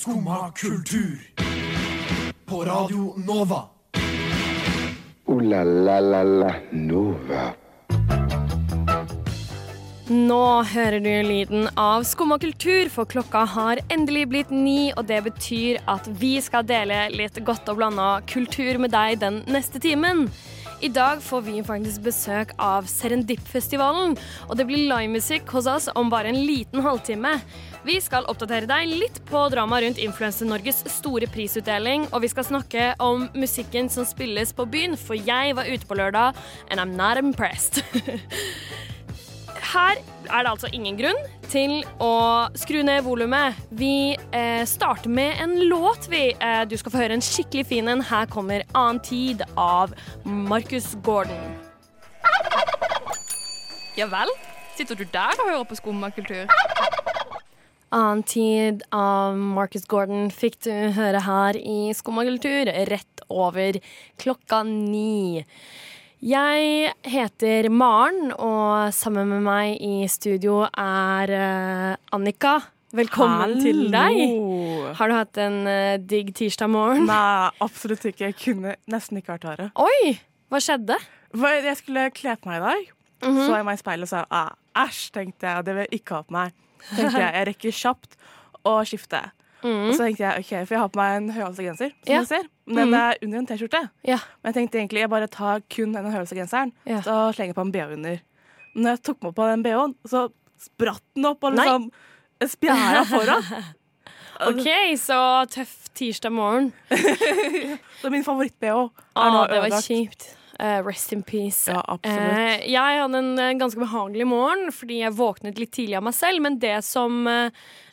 Skumma 0.00 0.52
kultur. 0.56 1.32
På 2.46 2.64
Radio 2.64 3.14
Nova. 3.16 3.64
O-la-la-la-la 5.26 6.54
Nova. 6.70 7.42
Nå 10.08 10.62
hører 10.72 11.04
du 11.04 11.10
lyden 11.28 11.68
av 11.76 12.06
Skumma 12.08 12.38
kultur, 12.40 12.88
for 12.88 13.04
klokka 13.04 13.44
har 13.44 13.82
endelig 13.92 14.24
blitt 14.32 14.50
ni, 14.50 14.88
og 14.96 15.04
det 15.10 15.20
betyr 15.28 15.82
at 15.84 16.08
vi 16.22 16.38
skal 16.40 16.64
dele 16.64 17.10
litt 17.12 17.36
godt 17.44 17.68
og 17.68 17.82
blanda 17.82 18.08
kultur 18.24 18.80
med 18.80 18.96
deg 18.96 19.20
den 19.20 19.42
neste 19.52 19.84
timen. 19.84 20.30
I 20.80 20.88
dag 20.88 21.20
får 21.20 21.42
vi 21.44 21.60
faktisk 21.60 22.06
besøk 22.08 22.54
av 22.56 22.88
Serendip-festivalen, 22.88 24.14
og 24.48 24.56
det 24.56 24.64
blir 24.64 24.88
livemusikk 24.88 25.52
hos 25.52 25.68
oss 25.68 25.90
om 25.92 26.08
bare 26.08 26.32
en 26.32 26.40
liten 26.40 26.80
halvtime. 26.80 27.34
Vi 27.80 27.94
skal 28.04 28.26
oppdatere 28.28 28.68
deg 28.68 28.90
litt 28.92 29.18
på 29.30 29.40
dramaet 29.48 29.86
rundt 29.86 30.00
Influense-Norges 30.04 30.82
store 30.92 31.24
prisutdeling, 31.32 32.04
og 32.12 32.20
vi 32.20 32.28
skal 32.28 32.44
snakke 32.44 32.90
om 33.00 33.24
musikken 33.32 33.88
som 33.88 34.04
spilles 34.04 34.52
på 34.52 34.66
byen, 34.68 34.98
for 35.00 35.16
jeg 35.16 35.56
var 35.56 35.68
ute 35.70 35.88
på 35.88 35.96
lørdag, 35.96 36.36
and 36.68 36.80
I'm 36.80 36.92
not 36.92 37.16
impressed. 37.16 37.80
Her 39.70 39.96
er 40.28 40.42
det 40.44 40.50
altså 40.50 40.68
ingen 40.74 40.98
grunn 40.98 41.16
til 41.48 41.78
å 42.02 42.50
skru 42.58 42.82
ned 42.84 43.04
volumet. 43.06 43.56
Vi 43.70 44.12
eh, 44.12 44.62
starter 44.68 45.08
med 45.08 45.40
en 45.40 45.56
låt, 45.70 46.10
vi. 46.12 46.34
Eh, 46.36 46.62
du 46.68 46.76
skal 46.76 46.92
få 46.92 47.00
høre 47.00 47.16
en 47.16 47.24
skikkelig 47.24 47.64
fin 47.70 47.88
en. 47.88 48.04
Her 48.04 48.28
kommer 48.28 48.66
'Annen 48.74 49.00
tid' 49.00 49.46
av 49.56 49.94
Marcus 50.24 50.92
Gordon. 51.06 51.56
Ja 53.96 54.10
vel? 54.10 54.28
Sitter 54.76 54.94
du 54.94 55.04
der 55.04 55.38
og 55.38 55.48
hører 55.48 55.64
på 55.64 55.78
skummakultur? 55.80 56.50
Annen 57.90 58.22
tid 58.22 58.82
av 58.94 59.34
Marcus 59.34 59.82
Gordon 59.90 60.28
fikk 60.30 60.60
du 60.62 60.74
høre 60.94 61.24
her 61.26 61.56
i 61.58 61.90
Skummakultur 61.98 62.70
rett 62.86 63.22
over 63.26 63.80
klokka 64.22 64.60
ni. 64.62 65.42
Jeg 66.22 66.92
heter 67.02 67.66
Maren, 67.74 68.30
og 68.36 68.94
sammen 68.94 69.26
med 69.32 69.42
meg 69.42 69.82
i 69.82 70.06
studio 70.12 70.60
er 70.68 71.34
eh, 71.34 72.14
Annika. 72.14 72.60
Velkommen 72.94 73.56
til 73.58 73.88
deg. 73.90 74.22
Har 74.98 75.10
du 75.10 75.16
hatt 75.16 75.42
en 75.42 75.58
eh, 75.66 75.98
digg 75.98 76.30
tirsdag 76.38 76.70
morgen? 76.70 77.10
Nei, 77.10 77.50
absolutt 77.58 78.06
ikke. 78.06 78.30
Jeg 78.30 78.38
kunne 78.38 78.78
nesten 78.90 79.18
ikke 79.18 79.34
vært 79.34 79.50
hardere. 79.50 79.70
Oi! 79.82 80.14
Hva 80.50 80.62
skjedde? 80.62 81.02
Jeg 81.34 81.78
skulle 81.82 82.06
kle 82.14 82.38
på 82.38 82.54
meg 82.54 82.62
i 82.62 82.66
dag. 82.68 82.96
Mhm. 83.26 83.44
Så 83.48 83.52
jeg 83.56 83.66
meg 83.66 83.78
i 83.78 83.82
speilet 83.82 84.06
og 84.06 84.14
sa 84.14 84.26
ah, 84.30 84.50
æsj, 84.86 85.08
tenkte 85.18 85.50
jeg. 85.50 85.66
Det 85.66 85.74
vil 85.74 85.88
jeg 85.88 86.04
ikke 86.04 86.20
ha 86.20 86.28
på 86.28 86.38
meg. 86.38 86.58
Tenkte 86.88 87.20
jeg, 87.20 87.34
jeg 87.36 87.46
rekker 87.50 87.76
kjapt 87.80 88.16
å 88.66 88.74
skifte. 88.88 89.20
Og 89.60 89.90
så 89.92 90.06
tenkte 90.06 90.24
jeg, 90.24 90.40
ok, 90.40 90.50
For 90.64 90.72
jeg 90.74 90.80
har 90.80 90.88
på 90.88 91.00
meg 91.02 91.16
en 91.18 91.26
høyhalsa 91.36 91.64
genser, 91.66 91.90
som. 92.00 92.08
Ja. 92.14 92.20
du 92.24 92.28
ser. 92.30 92.46
Men 92.70 92.86
den 92.90 92.94
er 93.00 93.18
under 93.26 93.38
en 93.42 93.46
T-skjorte. 93.50 93.80
Ja. 94.08 94.16
Men 94.40 94.52
jeg 94.52 94.56
tenkte 94.56 94.78
egentlig 94.80 95.02
jeg 95.02 95.10
bare 95.12 95.28
tar 95.28 95.60
kun 95.68 95.92
den 95.92 96.06
høyhalsa 96.08 96.38
genseren, 96.38 96.72
Ja. 96.88 97.00
så 97.04 97.16
slenger 97.36 97.52
jeg 97.52 97.58
på 97.58 97.66
en 97.66 97.72
BH 97.74 97.92
under. 97.98 98.20
Men 98.74 98.84
når 98.86 98.90
jeg 98.96 99.02
tok 99.10 99.22
meg 99.26 99.34
på 99.36 99.48
den 99.50 99.62
BH-en, 99.66 99.94
så 100.08 100.24
spratt 100.60 101.02
den 101.16 101.28
opp 101.28 101.44
og 101.44 101.56
liksom 101.58 101.90
spjæra 102.40 103.04
foran. 103.10 103.44
OK, 104.48 104.68
så 104.96 105.20
tøff 105.52 105.76
tirsdag 105.98 106.32
morgen. 106.32 106.70
Så 108.00 108.08
min 108.08 108.24
favoritt-BH 108.24 108.78
er 109.20 109.34
nå 109.34 109.40
det 109.50 109.58
var 109.66 109.82
kjipt. 109.84 110.30
Eh, 110.60 110.82
rest 110.84 111.12
in 111.12 111.22
peace. 111.22 111.72
Ja. 111.72 111.98
Eh, 112.04 112.66
jeg 112.68 113.00
hadde 113.00 113.20
en 113.22 113.32
uh, 113.38 113.52
ganske 113.56 113.80
behagelig 113.80 114.26
morgen 114.28 114.68
fordi 114.74 114.98
jeg 115.00 115.16
våknet 115.16 115.60
litt 115.60 115.72
tidlig 115.72 115.96
av 115.96 116.04
meg 116.10 116.16
selv. 116.16 116.44
Men 116.44 116.60
det 116.60 116.76
som 116.84 117.24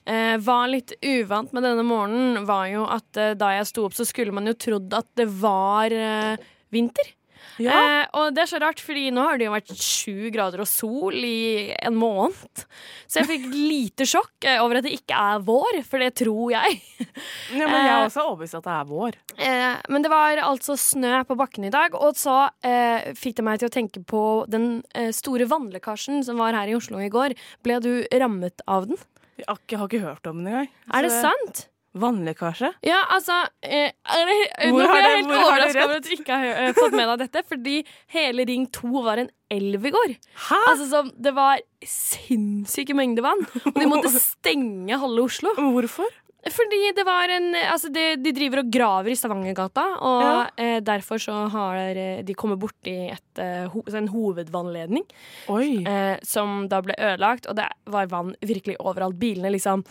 var 0.08 0.70
litt 0.72 0.94
uvant 1.04 1.52
med 1.52 1.66
denne 1.68 1.84
morgenen, 1.84 2.46
var 2.48 2.70
jo 2.72 2.86
at 2.88 3.18
da 3.36 3.50
jeg 3.58 3.66
sto 3.68 3.84
opp, 3.84 3.96
så 3.98 4.06
skulle 4.08 4.32
man 4.32 4.48
jo 4.48 4.54
trodd 4.56 4.94
at 4.96 5.10
det 5.20 5.26
var 5.42 5.92
vinter. 6.72 7.10
Ja. 7.62 7.78
Eh, 7.78 8.04
og 8.20 8.36
det 8.36 8.44
er 8.44 8.50
så 8.52 8.60
rart, 8.62 8.82
fordi 8.84 9.08
nå 9.14 9.24
har 9.26 9.40
det 9.40 9.48
jo 9.48 9.54
vært 9.56 9.74
sju 9.74 10.30
grader 10.34 10.64
og 10.64 10.70
sol 10.70 11.16
i 11.18 11.74
en 11.78 11.98
måned. 11.98 12.64
Så 13.08 13.22
jeg 13.22 13.30
fikk 13.32 13.48
lite 13.72 14.08
sjokk 14.10 14.48
eh, 14.48 14.62
over 14.64 14.80
at 14.80 14.88
det 14.88 14.96
ikke 14.98 15.18
er 15.18 15.44
vår, 15.48 15.82
for 15.88 16.04
det 16.04 16.14
tror 16.20 16.54
jeg. 16.54 16.80
Ja, 17.56 17.66
men 17.66 17.78
jeg 17.80 17.94
er 17.94 18.06
også 18.06 18.28
overbevist 18.28 18.60
at 18.60 18.68
det 18.68 18.76
er 18.76 18.90
vår. 18.92 19.20
Eh, 19.38 19.76
men 19.94 20.06
det 20.06 20.12
var 20.14 20.44
altså 20.46 20.78
snø 20.80 21.22
på 21.28 21.38
bakken 21.40 21.68
i 21.68 21.74
dag, 21.74 21.96
og 21.98 22.18
så 22.20 22.50
eh, 22.66 23.14
fikk 23.18 23.40
det 23.40 23.48
meg 23.48 23.62
til 23.62 23.72
å 23.72 23.74
tenke 23.74 24.04
på 24.08 24.24
den 24.52 24.82
eh, 24.98 25.14
store 25.16 25.48
vannlekkasjen 25.50 26.24
som 26.28 26.42
var 26.42 26.58
her 26.58 26.72
i 26.72 26.78
Oslo 26.78 27.02
i 27.02 27.12
går. 27.14 27.38
Ble 27.66 27.80
du 27.84 27.92
rammet 28.14 28.64
av 28.68 28.90
den? 28.90 29.00
Jeg 29.38 29.48
har 29.50 29.86
ikke, 29.86 30.02
hørt 30.02 30.30
om 30.30 30.40
den 30.42 30.50
engang. 30.50 30.70
Er 30.94 31.06
det 31.06 31.14
sant? 31.14 31.68
Vannlekkasje? 32.02 32.70
Ja, 32.86 33.00
altså 33.14 33.40
eh, 33.64 33.92
eh, 33.92 34.70
Nå 34.72 34.84
har 34.84 34.94
ble 34.94 35.02
jeg 35.04 35.16
helt 35.18 35.34
overraska 35.38 35.86
over 35.86 35.98
at 36.00 36.08
du 36.08 36.14
ikke 36.18 36.38
har 36.42 36.62
eh, 36.68 36.72
fått 36.78 36.96
med 36.98 37.10
deg 37.12 37.24
dette, 37.26 37.44
fordi 37.50 37.76
hele 38.16 38.46
Ring 38.50 38.68
2 38.74 39.04
var 39.06 39.24
en 39.24 39.32
elv 39.54 39.86
i 39.88 39.94
går. 39.96 40.16
Hæ? 40.50 40.62
Altså, 40.74 40.88
så 40.92 41.04
Det 41.16 41.34
var 41.38 41.62
sinnssyke 41.88 42.96
mengder 42.98 43.26
vann, 43.26 43.44
og 43.66 43.78
de 43.78 43.90
måtte 43.90 44.12
stenge 44.22 45.00
halve 45.02 45.28
Oslo. 45.30 45.54
Hvorfor? 45.58 46.10
Fordi 46.54 46.80
det 46.96 47.04
var 47.06 47.30
en 47.34 47.48
Altså, 47.56 47.90
de, 47.94 48.16
de 48.22 48.32
driver 48.36 48.62
og 48.64 48.72
graver 48.72 49.12
i 49.12 49.16
Stavangergata, 49.16 49.84
og 50.02 50.22
Ja. 50.24 50.50
eh, 50.58 50.80
derfor 50.82 51.18
så 51.22 51.50
har 51.50 51.76
eh, 51.96 52.22
de 52.24 52.34
kommet 52.34 52.60
borti 52.60 52.94
et, 53.12 53.40
eh, 53.42 53.68
ho 53.74 53.84
en 53.88 54.08
hovedvannledning 54.08 55.04
eh, 55.88 56.18
som 56.24 56.68
da 56.70 56.82
ble 56.82 56.96
ødelagt, 56.98 57.48
og 57.50 57.56
det 57.56 57.68
var 57.86 58.08
vann 58.08 58.36
virkelig 58.42 58.78
overalt. 58.80 59.18
Bilene 59.20 59.52
liksom 59.52 59.84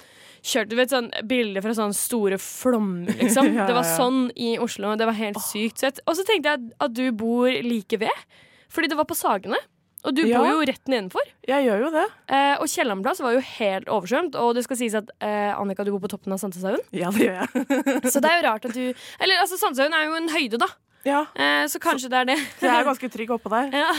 kjørte 0.46 0.68
Du 0.70 0.76
vet 0.76 0.90
sånn 0.92 1.10
bilder 1.26 1.62
fra 1.64 1.74
sånne 1.74 1.94
store 1.96 2.38
flommer, 2.38 3.10
liksom. 3.18 3.52
Ja, 3.56 3.66
Det 3.66 3.74
var 3.74 3.82
sånn 3.96 4.30
i 4.36 4.56
Oslo. 4.62 4.94
Det 4.96 5.06
var 5.08 5.16
helt 5.18 5.40
sykt 5.42 5.78
sett. 5.82 6.00
Og 6.06 6.14
så 6.14 6.24
tenkte 6.24 6.52
jeg 6.54 6.72
at 6.80 6.92
du 6.94 7.10
bor 7.12 7.48
like 7.50 7.98
ved, 7.98 8.26
fordi 8.70 8.88
det 8.92 8.96
var 8.98 9.04
på 9.08 9.16
Sagene. 9.18 9.58
Og 10.06 10.14
du 10.14 10.22
Ja. 10.26 10.38
bor 10.38 10.46
jo 10.52 10.60
rett 10.70 10.86
nedenfor. 10.86 11.26
Jeg 11.46 11.66
gjør 11.66 11.80
jo 11.84 11.90
det. 11.90 12.06
Eh, 12.30 12.54
og 12.62 12.68
Kielland 12.70 13.02
plass 13.02 13.18
var 13.20 13.32
jo 13.34 13.40
helt 13.42 13.86
oversvømt. 13.90 14.36
Og 14.38 14.54
det 14.54 14.62
skal 14.64 14.76
sies 14.78 14.94
at 14.94 15.10
eh, 15.20 15.50
Annika, 15.58 15.82
du 15.84 15.90
bor 15.90 16.00
på 16.06 16.12
toppen 16.14 16.32
av 16.32 16.38
Sandneshaugen. 16.38 16.80
Ja, 16.94 17.10
det 17.10 17.26
gjør 17.26 17.38
jeg. 17.42 17.48
Så 18.14 18.22
det 18.22 18.30
er 18.30 18.38
jo 18.40 18.46
rart 18.48 18.64
at 18.70 18.74
du 18.74 18.84
Eller 19.20 19.40
altså, 19.42 19.58
Sandshaugen 19.58 19.92
er 19.98 20.06
jo 20.06 20.14
en 20.20 20.28
høyde, 20.30 20.58
da. 20.62 20.68
Ja, 21.06 21.20
Eh, 21.38 21.66
så 21.70 21.78
kanskje 21.78 22.08
det 22.10 22.18
er 22.18 22.24
det. 22.32 22.38
så 22.58 22.66
jeg 22.66 22.80
er 22.80 22.86
ganske 22.88 23.08
trygg 23.14 23.30
oppå 23.30 23.50
der. 23.52 23.68
ja. 23.82 23.90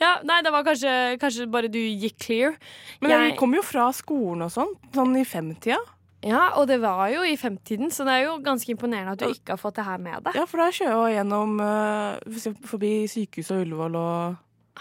ja, 0.00 0.12
nei, 0.24 0.38
det 0.44 0.52
var 0.54 0.64
kanskje, 0.64 0.92
kanskje 1.20 1.44
bare 1.52 1.68
du 1.72 1.76
gikk 1.78 2.16
clear. 2.18 2.54
Men 3.00 3.10
Jeg- 3.10 3.32
vi 3.32 3.36
kom 3.36 3.52
jo 3.54 3.62
fra 3.62 3.90
skolen 3.92 4.42
og 4.46 4.50
sånn, 4.54 4.72
sånn 4.94 5.16
i 5.20 5.24
femtida. 5.24 5.76
Ja, 6.24 6.52
og 6.56 6.68
det 6.68 6.78
var 6.80 7.08
jo 7.10 7.24
i 7.26 7.34
femtiden, 7.36 7.90
så 7.90 8.04
det 8.06 8.12
er 8.14 8.24
jo 8.28 8.38
ganske 8.38 8.70
imponerende 8.70 9.12
at 9.12 9.18
du 9.18 9.26
ikke 9.26 9.56
har 9.56 9.58
fått 9.58 9.74
det 9.74 9.84
her 9.84 9.98
med 9.98 10.22
deg. 10.22 10.34
Ja, 10.38 10.44
for 10.46 10.58
da 10.62 10.68
kjører 10.70 10.92
jeg 10.92 11.16
jo 11.18 11.18
gjennom 11.18 11.60
eh, 11.60 12.56
forbi 12.70 12.92
sykehuset 13.10 13.56
og 13.56 13.64
Ullevål 13.66 13.96
og 13.98 14.36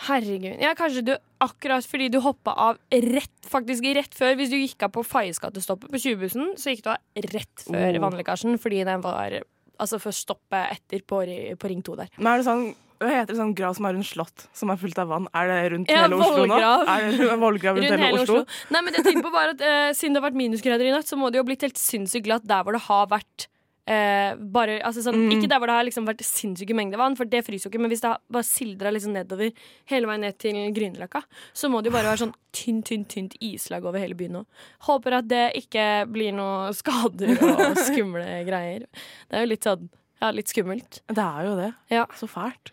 Herregud. 0.08 0.56
Ja, 0.64 0.72
kanskje 0.78 1.02
du 1.04 1.16
akkurat 1.44 1.86
fordi 1.88 2.08
du 2.14 2.20
hoppa 2.24 2.54
av 2.56 2.78
rett, 2.92 3.34
faktisk 3.50 3.84
rett 3.98 4.14
før 4.16 4.38
Hvis 4.40 4.52
du 4.54 4.56
gikk 4.56 4.86
av 4.88 4.94
på 4.96 5.04
Faies 5.04 5.40
gatestoppet 5.44 5.92
på 5.92 6.00
20-bussen, 6.00 6.54
så 6.56 6.72
gikk 6.72 6.86
du 6.86 6.94
av 6.94 7.26
rett 7.34 7.66
før 7.66 7.98
Oh. 7.98 8.04
vannlekkasjen 8.06 8.56
fordi 8.62 8.86
den 8.88 9.04
var 9.04 9.42
Altså 9.82 10.00
for 10.00 10.14
stoppet 10.16 10.78
etter 10.78 11.02
på, 11.04 11.24
på 11.60 11.68
Ring 11.72 11.82
2 11.84 11.96
der. 11.98 12.10
Men 12.22 12.34
er 12.34 12.42
det 12.42 12.48
sånn 12.48 12.66
hva 13.02 13.10
heter 13.10 13.34
det 13.34 13.40
sånn 13.40 13.56
grav 13.58 13.74
som 13.74 13.88
er 13.90 13.96
rundt 13.96 14.06
slott, 14.06 14.44
som 14.54 14.70
er 14.70 14.78
fullt 14.78 15.00
av 15.02 15.08
vann? 15.10 15.24
Er 15.34 15.48
det 15.50 15.56
rundt 15.74 15.90
Ja, 15.90 16.04
hele 16.04 16.20
Oslo 16.22 16.44
nå? 16.46 16.60
Er 16.62 17.08
det 17.18 17.38
vollgrav 17.42 17.80
rundt, 17.80 17.90
hele 17.98 18.20
Oslo? 18.22 18.44
Nei, 18.70 18.82
men 18.86 18.94
det 18.94 19.02
jeg 19.02 19.08
tenker 19.08 19.26
på 19.26 19.32
var 19.34 19.56
at 19.56 19.64
eh, 19.66 19.88
Siden 19.98 20.14
det 20.14 20.22
har 20.22 20.28
vært 20.30 20.38
minusgrader 20.38 20.86
i 20.86 20.92
natt, 20.94 21.10
så 21.10 21.18
må 21.18 21.32
det 21.32 21.40
jo 21.40 21.42
ha 21.42 21.50
blitt 21.50 21.66
helt 21.66 21.82
sinnssykt 21.82 22.28
glatt 22.30 22.46
der 22.46 22.62
hvor 22.62 22.78
det 22.78 22.84
har 22.86 23.10
vært 23.10 23.48
eh, 23.88 24.36
bare, 24.38 24.80
altså 24.86 25.02
sånn, 25.06 25.18
Mm. 25.22 25.32
Ikke 25.38 25.50
der 25.50 25.60
hvor 25.60 25.68
det 25.68 25.76
har 25.76 25.84
liksom 25.88 26.06
vært 26.08 26.22
sinnssyke 26.26 26.76
mengder 26.78 26.98
vann, 26.98 27.16
for 27.16 27.26
det 27.26 27.44
fryser 27.46 27.68
jo 27.68 27.72
ikke. 27.72 27.82
Men 27.82 27.92
hvis 27.92 28.02
det 28.02 28.10
har 28.12 28.20
bare 28.32 28.44
sildra 28.48 28.92
liksom 28.94 29.14
nedover 29.14 29.52
hele 29.92 30.08
veien 30.08 30.22
ned 30.22 30.38
til 30.38 30.60
Grünerløkka, 30.76 31.24
så 31.54 31.70
må 31.70 31.82
det 31.82 31.92
jo 31.92 31.96
bare 31.98 32.10
være 32.12 32.22
sånn 32.26 32.34
tynt, 32.52 32.86
tynt, 32.90 33.08
tynt 33.10 33.36
islag 33.42 33.86
over 33.86 34.00
hele 34.00 34.16
byen 34.16 34.38
nå. 34.40 34.46
Håper 34.88 35.18
at 35.20 35.28
det 35.32 35.46
ikke 35.64 35.88
blir 36.12 36.32
noe 36.34 36.72
skader 36.78 37.34
og 37.42 37.78
skumle 37.88 38.44
greier. 38.48 38.86
Det 39.30 39.40
er 39.40 39.46
jo 39.48 39.52
litt 39.54 39.64
sånn 39.68 39.90
ja, 40.22 40.30
litt 40.30 40.52
skummelt. 40.54 41.00
Det 41.10 41.24
er 41.26 41.46
jo 41.48 41.56
det. 41.58 41.72
Ja. 41.90 42.06
Så 42.14 42.28
fælt. 42.30 42.70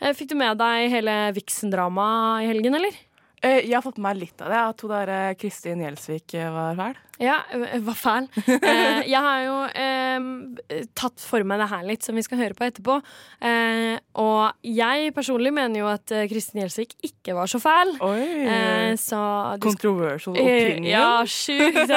Eh, 0.00 0.12
Fikk 0.14 0.28
du 0.30 0.36
med 0.38 0.58
deg 0.60 0.90
hele 0.92 1.16
Vixen-dramaet 1.34 2.44
i 2.44 2.50
helgen, 2.52 2.76
eller? 2.78 2.94
Eh, 3.42 3.64
Jeg 3.66 3.74
har 3.74 3.82
fått 3.82 3.96
med 3.98 4.12
meg 4.14 4.20
litt 4.22 4.42
av 4.44 4.52
det. 4.52 4.58
At 4.70 4.82
hun 4.84 4.90
der 4.92 5.10
eh, 5.10 5.32
Kristin 5.40 5.80
Gjelsvik 5.82 6.34
eh, 6.38 6.50
var 6.54 6.76
fæl. 6.78 6.98
Ja, 7.22 7.36
var 7.84 7.94
fæl. 7.98 8.24
Eh, 8.48 9.02
jeg 9.10 9.18
har 9.22 9.40
jo 9.44 9.56
eh, 9.78 10.86
tatt 10.98 11.20
for 11.22 11.42
meg 11.46 11.60
det 11.62 11.66
her 11.70 11.82
litt, 11.86 12.02
som 12.06 12.16
vi 12.18 12.22
skal 12.26 12.38
høre 12.40 12.54
på 12.58 12.64
etterpå. 12.66 12.96
Eh, 13.42 13.96
og 14.18 14.66
jeg 14.66 15.12
personlig 15.16 15.52
mener 15.54 15.82
jo 15.82 15.88
at 15.90 16.14
Kristin 16.30 16.62
Gjelsvik 16.62 16.94
ikke 17.06 17.34
var 17.36 17.50
så 17.50 17.60
fæl. 17.62 17.92
Oi! 18.02 18.28
Eh, 18.46 18.94
så 18.98 19.20
du 19.58 19.66
Controversial 19.68 20.38
Eh, 20.38 20.46
opinion. 20.72 20.90
ja, 20.90 21.10
sjukt. 21.26 21.94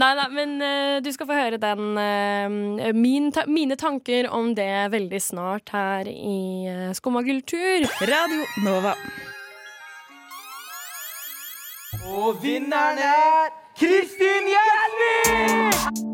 Nei, 0.00 0.12
nei, 0.20 0.28
men 0.36 0.56
du 1.04 1.10
skal 1.16 1.28
få 1.32 1.36
høre 1.40 1.60
den 1.60 2.92
min 3.00 3.32
ta 3.32 3.44
mine 3.48 3.76
tanker 3.80 4.28
om 4.32 4.52
det 4.56 4.68
veldig 4.92 5.20
snart 5.22 5.72
her 5.72 6.08
i 6.12 6.92
Skumma 6.96 7.24
kultur. 7.26 7.88
Radio 8.08 8.44
Nova. 8.64 8.94
Og 12.08 12.42
vinneren 12.42 12.98
er 12.98 13.50
Kristin 13.76 14.48
Gjelvik! 14.52 16.07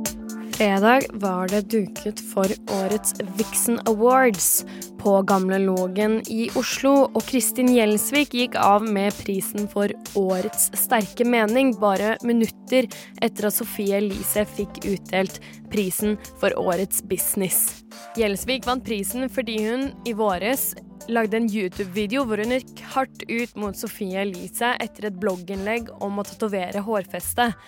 Fredag 0.54 1.02
var 1.12 1.48
det 1.48 1.60
duket 1.60 2.20
for 2.32 2.46
årets 2.70 3.14
Vixen 3.38 3.80
Awards 3.86 4.64
på 4.98 5.22
Gamle 5.22 5.58
Lågen 5.58 6.20
i 6.30 6.46
Oslo, 6.54 6.92
og 7.10 7.22
Kristin 7.26 7.72
Gjelsvik 7.74 8.36
gikk 8.38 8.54
av 8.60 8.86
med 8.86 9.14
prisen 9.24 9.66
for 9.72 9.90
Årets 10.18 10.70
sterke 10.78 11.26
mening 11.26 11.74
bare 11.80 12.14
minutter 12.22 12.86
etter 13.22 13.48
at 13.50 13.56
Sofie 13.56 13.98
Elise 13.98 14.46
fikk 14.54 14.84
utdelt 14.84 15.40
prisen 15.74 16.14
for 16.38 16.54
Årets 16.60 17.02
business. 17.10 17.82
Gjelsvik 18.18 18.68
vant 18.70 18.86
prisen 18.86 19.26
fordi 19.32 19.58
hun 19.66 19.88
i 20.06 20.14
våres 20.14 20.70
lagde 21.10 21.36
en 21.36 21.48
YouTube-video 21.50 22.24
hvor 22.28 22.40
hun 22.40 22.54
gikk 22.54 22.80
hardt 22.94 23.24
ut 23.28 23.56
mot 23.60 23.76
Sofie 23.76 24.22
Elise 24.22 24.74
etter 24.80 25.10
et 25.10 25.18
blogginnlegg 25.20 25.90
om 26.04 26.20
å 26.20 26.26
tatovere 26.26 26.84
hårfestet. 26.84 27.58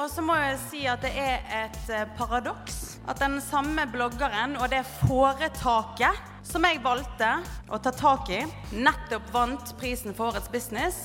Og 0.00 0.08
så 0.10 0.22
må 0.24 0.34
jeg 0.40 0.60
si 0.70 0.82
at 0.88 1.02
det 1.04 1.12
er 1.20 1.42
et 1.64 1.90
eh, 1.92 2.08
paradoks 2.16 2.96
at 3.10 3.18
den 3.20 3.40
samme 3.44 3.84
bloggeren 3.92 4.54
og 4.56 4.70
det 4.72 4.84
foretaket 5.02 6.30
som 6.46 6.64
jeg 6.64 6.80
valgte 6.84 7.28
å 7.68 7.78
ta 7.82 7.92
tak 7.94 8.30
i, 8.32 8.40
nettopp 8.72 9.28
vant 9.34 9.74
prisen 9.80 10.14
for 10.16 10.32
Årets 10.32 10.50
business, 10.52 10.96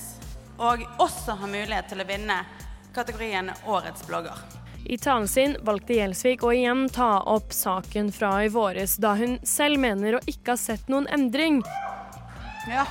og 0.58 0.82
også 0.98 1.36
har 1.38 1.52
mulighet 1.52 1.90
til 1.92 2.02
å 2.02 2.08
vinne 2.08 2.40
kategorien 2.96 3.52
Årets 3.66 4.06
blogger. 4.08 4.40
I 4.88 4.96
talen 4.98 5.28
sin 5.28 5.56
valgte 5.66 5.98
Gjelsvik 5.98 6.42
å 6.46 6.54
igjen 6.54 6.86
ta 6.94 7.18
opp 7.28 7.52
saken 7.52 8.10
fra 8.14 8.32
i 8.46 8.50
våres, 8.52 8.96
da 8.96 9.14
hun 9.18 9.36
selv 9.46 9.80
mener 9.82 10.16
å 10.18 10.24
ikke 10.26 10.54
ha 10.54 10.60
sett 10.60 10.88
noen 10.88 11.08
endring. 11.12 11.60
Ja. 12.70 12.86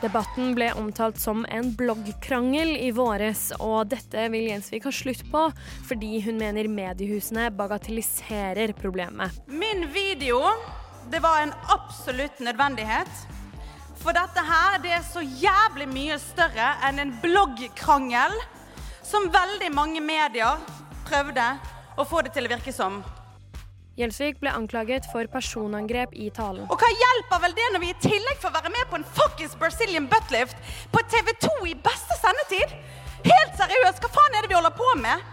Debatten 0.00 0.54
ble 0.56 0.70
omtalt 0.80 1.18
som 1.20 1.42
en 1.52 1.74
bloggkrangel 1.76 2.70
i 2.80 2.88
våres, 2.96 3.50
og 3.60 3.90
dette 3.92 4.22
vil 4.32 4.46
Jensvik 4.48 4.86
ha 4.88 4.92
slutt 4.96 5.26
på, 5.28 5.42
fordi 5.84 6.22
hun 6.24 6.38
mener 6.40 6.70
mediehusene 6.72 7.50
bagatelliserer 7.52 8.72
problemet. 8.78 9.36
Min 9.44 9.84
video, 9.92 10.40
det 11.12 11.20
var 11.20 11.42
en 11.42 11.52
absolutt 11.76 12.40
nødvendighet. 12.40 13.12
For 14.00 14.16
dette 14.16 14.40
her, 14.40 14.80
det 14.80 14.96
er 14.96 15.04
så 15.04 15.20
jævlig 15.20 15.90
mye 15.92 16.16
større 16.22 16.72
enn 16.88 17.04
en 17.04 17.12
bloggkrangel 17.20 18.40
som 19.04 19.28
veldig 19.28 19.68
mange 19.76 20.00
medier 20.00 20.64
prøvde 21.04 21.44
å 22.00 22.08
få 22.08 22.24
det 22.24 22.32
til 22.32 22.48
å 22.48 22.56
virke 22.56 22.72
som. 22.72 23.02
Gjelsvik 24.00 24.38
ble 24.40 24.52
anklaget 24.56 25.08
for 25.12 25.28
personangrep 25.28 26.14
i 26.16 26.30
talen. 26.32 26.64
Og 26.72 26.80
hva 26.80 26.88
hjelper 26.88 27.42
vel 27.42 27.56
det 27.58 27.66
når 27.74 27.82
vi 27.82 27.90
i 27.92 27.98
tillegg 28.00 28.38
får 28.40 28.54
være 28.54 28.72
med 28.72 28.88
på 28.88 29.00
en 29.00 29.10
fuckings 29.18 29.58
Brazilian 29.60 30.08
buttlift 30.08 30.56
på 30.94 31.02
TV 31.12 31.34
2 31.44 31.52
i 31.68 31.74
beste 31.84 32.16
sendetid? 32.22 32.72
Helt 33.26 33.60
seriøst, 33.60 34.00
hva 34.00 34.10
faen 34.14 34.38
er 34.38 34.46
det 34.46 34.52
vi 34.52 34.56
holder 34.56 34.72
på 34.78 34.88
med? 35.02 35.28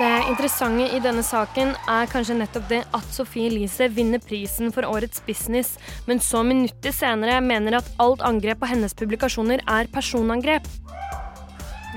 Det 0.00 0.10
interessante 0.30 0.86
i 0.96 0.98
denne 1.04 1.22
saken 1.22 1.74
er 1.92 2.08
kanskje 2.08 2.38
nettopp 2.38 2.70
det 2.70 2.80
at 2.96 3.10
Sofie 3.12 3.50
Elise 3.50 3.90
vinner 3.92 4.22
prisen 4.24 4.72
for 4.72 4.88
årets 4.88 5.20
business, 5.26 5.74
men 6.08 6.22
så 6.24 6.40
minutter 6.46 6.94
senere 6.96 7.36
mener 7.44 7.76
at 7.78 7.92
alt 8.00 8.24
angrep 8.24 8.62
på 8.62 8.70
hennes 8.72 8.96
publikasjoner 8.96 9.60
er 9.68 9.92
personangrep. 9.92 10.66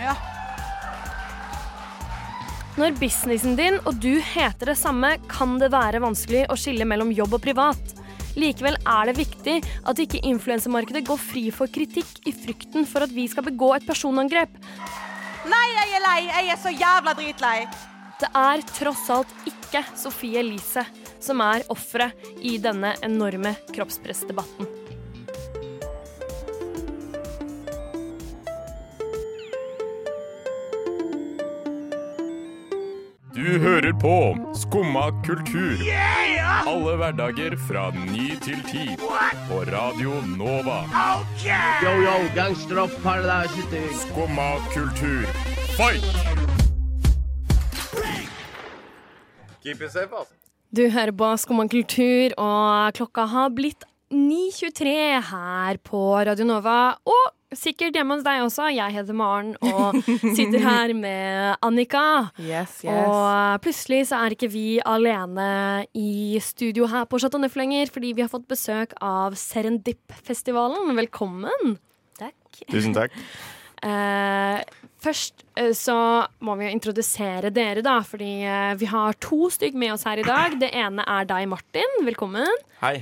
Ja. 0.01 0.17
Når 2.73 2.95
businessen 2.97 3.53
din 3.53 3.75
og 3.85 3.99
du 4.01 4.15
heter 4.17 4.71
det 4.71 4.79
samme, 4.79 5.11
kan 5.29 5.59
det 5.61 5.69
være 5.73 6.01
vanskelig 6.01 6.47
å 6.49 6.57
skille 6.57 6.87
mellom 6.89 7.11
jobb 7.13 7.35
og 7.37 7.43
privat. 7.43 7.93
Likevel 8.33 8.79
er 8.81 9.11
det 9.11 9.19
viktig 9.19 9.59
at 9.85 10.01
ikke 10.01 10.23
influensemarkedet 10.25 11.03
går 11.05 11.21
fri 11.21 11.45
for 11.53 11.69
kritikk 11.69 12.25
i 12.25 12.33
frykten 12.33 12.89
for 12.89 13.05
at 13.05 13.13
vi 13.13 13.27
skal 13.29 13.45
begå 13.45 13.75
et 13.77 13.85
personangrep. 13.85 14.57
Nei, 15.53 15.65
jeg 15.77 15.97
er 15.99 16.05
lei. 16.07 16.19
Jeg 16.31 16.53
er 16.55 16.61
så 16.65 16.73
jævla 16.73 17.13
dritlei. 17.19 17.57
Det 18.23 18.33
er 18.41 18.67
tross 18.73 19.05
alt 19.13 19.49
ikke 19.49 19.85
Sofie 19.99 20.41
Elise 20.41 20.87
som 21.21 21.45
er 21.45 21.67
offeret 21.73 22.25
i 22.41 22.57
denne 22.61 22.95
enorme 23.05 23.53
kroppspressdebatten. 23.69 24.82
Du 33.43 33.57
hører 33.59 33.91
på 33.99 34.17
Skumma 34.55 35.09
kultur. 35.25 35.81
Alle 36.63 36.93
hverdager 36.95 37.57
fra 37.67 37.89
ny 37.91 38.37
til 38.39 38.61
ti. 38.69 38.85
På 39.49 39.57
Radio 39.67 40.13
Nova. 40.37 40.77
Yo, 41.83 41.91
yo, 42.05 42.13
gangsteropp, 42.37 42.95
paradise, 43.03 43.81
Skumma 44.05 44.47
kultur, 44.71 45.27
fight! 45.75 46.07
Keep 49.59 49.81
it 49.81 49.91
safe, 49.91 50.15
altså. 50.15 50.33
Du 50.71 50.87
hører 50.87 51.11
på 51.11 51.35
Skumma 51.43 51.67
kultur, 51.67 52.39
og 52.39 52.95
klokka 52.95 53.27
har 53.27 53.51
blitt 53.51 53.83
9.23 54.13 55.19
her 55.33 55.83
på 55.83 56.05
Radio 56.31 56.47
Nova. 56.47 56.95
Og 57.03 57.31
sikkert 57.59 57.97
hjemme 57.97 58.17
hos 58.17 58.25
deg 58.25 58.43
også. 58.43 58.67
Jeg 58.73 58.95
heter 58.95 59.17
Maren 59.17 59.53
og 59.61 59.97
sitter 60.37 60.63
her 60.63 60.93
med 60.97 61.57
Annika. 61.65 62.03
Yes, 62.41 62.79
yes. 62.83 62.91
Og 63.07 63.63
plutselig 63.65 64.03
så 64.11 64.21
er 64.23 64.35
ikke 64.35 64.51
vi 64.53 64.67
alene 64.85 65.47
i 65.97 66.39
studio 66.43 66.87
her 66.91 67.07
på 67.09 67.21
Chateau 67.21 67.41
Neuf 67.41 67.57
lenger, 67.59 67.91
fordi 67.93 68.13
vi 68.17 68.25
har 68.25 68.31
fått 68.31 68.47
besøk 68.51 68.95
av 69.03 69.37
Serendip-festivalen. 69.39 70.93
Velkommen. 70.97 71.77
Takk. 72.19 72.63
Tusen 72.71 72.95
takk. 72.95 73.15
Eh, 73.83 74.61
først 75.03 75.43
eh, 75.59 75.71
så 75.77 75.97
må 76.43 76.55
vi 76.59 76.67
jo 76.67 76.75
introdusere 76.75 77.51
dere, 77.53 77.83
da, 77.85 77.99
fordi 78.07 78.31
eh, 78.47 78.73
vi 78.79 78.89
har 78.91 79.19
to 79.23 79.49
stykk 79.53 79.77
med 79.79 79.95
oss 79.95 80.07
her 80.07 80.21
i 80.21 80.27
dag. 80.27 80.57
Det 80.61 80.71
ene 80.73 81.05
er 81.05 81.29
deg, 81.29 81.47
Martin. 81.51 81.99
Velkommen. 82.07 82.63
Hei. 82.83 82.97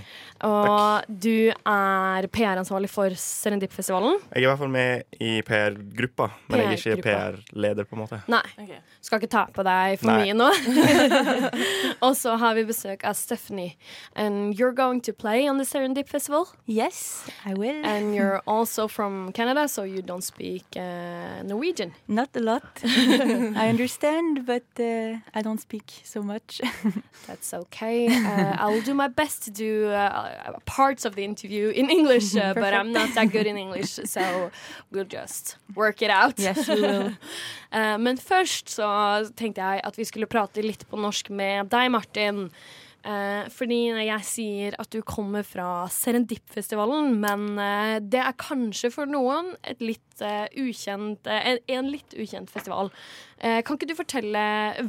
Og 0.46 1.06
du 1.22 1.52
er 1.54 2.26
PR-ansvarlig 2.34 2.90
for 2.90 3.14
Serendip-festivalen. 3.18 4.18
Jeg 4.32 4.42
er 4.42 4.46
i 4.46 4.50
hvert 4.50 4.62
fall 4.62 4.74
med 4.74 5.22
i 5.22 5.32
PR-gruppa, 5.46 6.28
men 6.50 6.64
jeg 6.64 6.68
er 6.68 6.96
ikke. 6.96 7.06
PR-leder, 7.06 7.88
på 7.90 7.98
en 7.98 8.02
måte. 8.04 8.22
Nei. 8.32 8.42
Okay. 8.62 8.82
Skal 9.02 9.22
ikke 9.22 9.32
ta 9.34 9.46
på 9.54 9.66
deg 9.66 10.00
for 10.02 10.10
Nei. 10.12 10.32
mye 10.32 10.38
nå. 10.38 10.50
og 12.06 12.16
så 12.18 12.38
har 12.42 12.58
vi 12.58 12.66
besøk 12.70 13.06
av 13.06 13.18
Stephanie. 13.18 13.78
And 14.16 14.58
you're 14.58 14.74
going 14.74 15.02
to 15.02 15.14
play 15.14 15.48
on 15.50 15.62
the 15.62 15.66
Serendip 15.66 16.10
Festival. 16.10 16.50
Yes, 16.66 17.30
I 17.46 17.54
will. 17.54 17.86
And 17.86 18.16
you're 18.16 18.42
also 18.46 18.88
from 18.88 19.32
Canada, 19.34 19.68
so 19.68 19.84
you 19.84 20.02
don't 20.02 20.26
speak 20.26 20.66
uh, 20.76 21.42
Norwegian. 21.44 21.91
Not 22.08 22.36
a 22.36 22.40
lot. 22.40 22.64
I 22.84 23.70
understand, 23.70 24.46
but 24.46 24.66
uh, 24.80 25.18
I 25.34 25.42
don't 25.42 25.62
speak 25.62 26.02
so 26.04 26.22
much. 26.22 26.62
That's 27.28 27.54
okay. 27.54 28.08
Uh, 28.08 28.56
I'll 28.58 28.82
do 28.82 28.94
my 28.94 29.08
best 29.08 29.44
to 29.44 29.52
do 29.52 29.88
uh, 29.88 30.60
parts 30.66 31.06
of 31.06 31.16
the 31.16 31.24
interview 31.24 31.70
in 31.70 31.90
English, 31.90 32.36
uh, 32.36 32.54
but 32.64 32.74
I'm 32.74 32.92
not 32.92 33.14
that 33.16 33.32
good 33.32 33.48
in 33.48 33.58
English, 33.58 34.00
so 34.06 34.52
we'll 34.92 35.06
just 35.06 35.58
work 35.76 36.02
it 36.02 36.10
out. 36.10 36.40
Yes, 36.40 36.68
we 36.68 36.82
will. 36.82 37.14
Uh, 37.72 37.98
men 37.98 38.18
først 38.18 38.70
så 38.70 39.32
tenkte 39.36 39.62
jeg 39.62 39.82
at 39.84 39.98
vi 39.98 40.04
skulle 40.04 40.28
prate 40.28 40.62
litt 40.62 40.84
på 40.90 41.00
norsk 41.00 41.30
med 41.30 41.72
deg, 41.72 41.92
Martin. 41.92 42.50
Uh, 43.02 43.48
fordi 43.50 43.80
jeg 44.06 44.28
sier 44.28 44.76
at 44.82 44.92
du 44.94 45.00
kommer 45.02 45.46
fra 45.48 45.88
Serendip-festivalen, 45.90 47.16
men 47.24 47.48
eh, 47.58 47.98
det 48.04 48.22
er 48.22 48.38
kanskje 48.38 48.92
for 48.94 49.10
noen 49.10 49.56
litt 49.82 50.22
eh, 50.22 50.46
ukjent, 50.62 51.26
uh, 51.26 51.40
en, 51.50 51.62
en 51.66 51.90
litt 51.90 52.14
ukjent 52.14 52.52
festival. 52.54 52.92
Uh, 53.42 53.60
kan 53.66 53.78
ikke 53.78 53.90
du 53.90 53.98
fortelle 53.98 54.44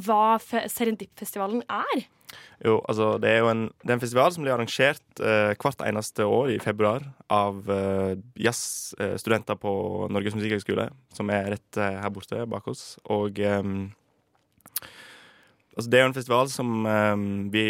hva 0.05 0.37
fe 0.43 0.67
Serendip-festivalen 0.69 1.65
er? 1.65 2.05
Jo, 2.63 2.77
altså, 2.87 3.17
det 3.21 3.29
er 3.29 3.41
jo 3.43 3.49
en, 3.51 3.63
det 3.83 3.91
er 3.91 3.97
en 3.97 4.03
festival 4.03 4.31
som 4.33 4.45
blir 4.45 4.53
arrangert 4.55 5.21
eh, 5.21 5.51
hvert 5.59 5.83
eneste 5.83 6.25
år 6.25 6.53
i 6.53 6.59
februar 6.63 7.05
av 7.33 7.67
eh, 7.71 8.13
jazzstudenter 8.45 9.59
på 9.59 9.73
Norges 10.13 10.37
musikkhøgskole, 10.37 10.87
som 11.13 11.33
er 11.33 11.51
rett 11.55 11.81
eh, 11.81 11.99
her 12.03 12.13
borte 12.13 12.45
bak 12.49 12.69
oss. 12.71 12.85
Og 13.11 13.41
ehm, 13.43 13.91
altså, 15.75 15.89
det 15.89 15.99
er 15.99 16.05
jo 16.05 16.09
en 16.11 16.15
festival 16.17 16.51
som 16.51 16.85
um, 16.85 17.25
Vi 17.53 17.65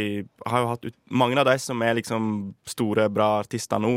har 0.45 0.63
jo 0.63 0.71
hatt 0.71 0.85
ut, 0.85 0.97
mange 1.09 1.39
av 1.39 1.47
de 1.49 1.55
som 1.61 1.81
er 1.85 1.97
liksom 1.99 2.27
store, 2.67 3.09
bra 3.13 3.39
artister 3.43 3.81
nå. 3.81 3.95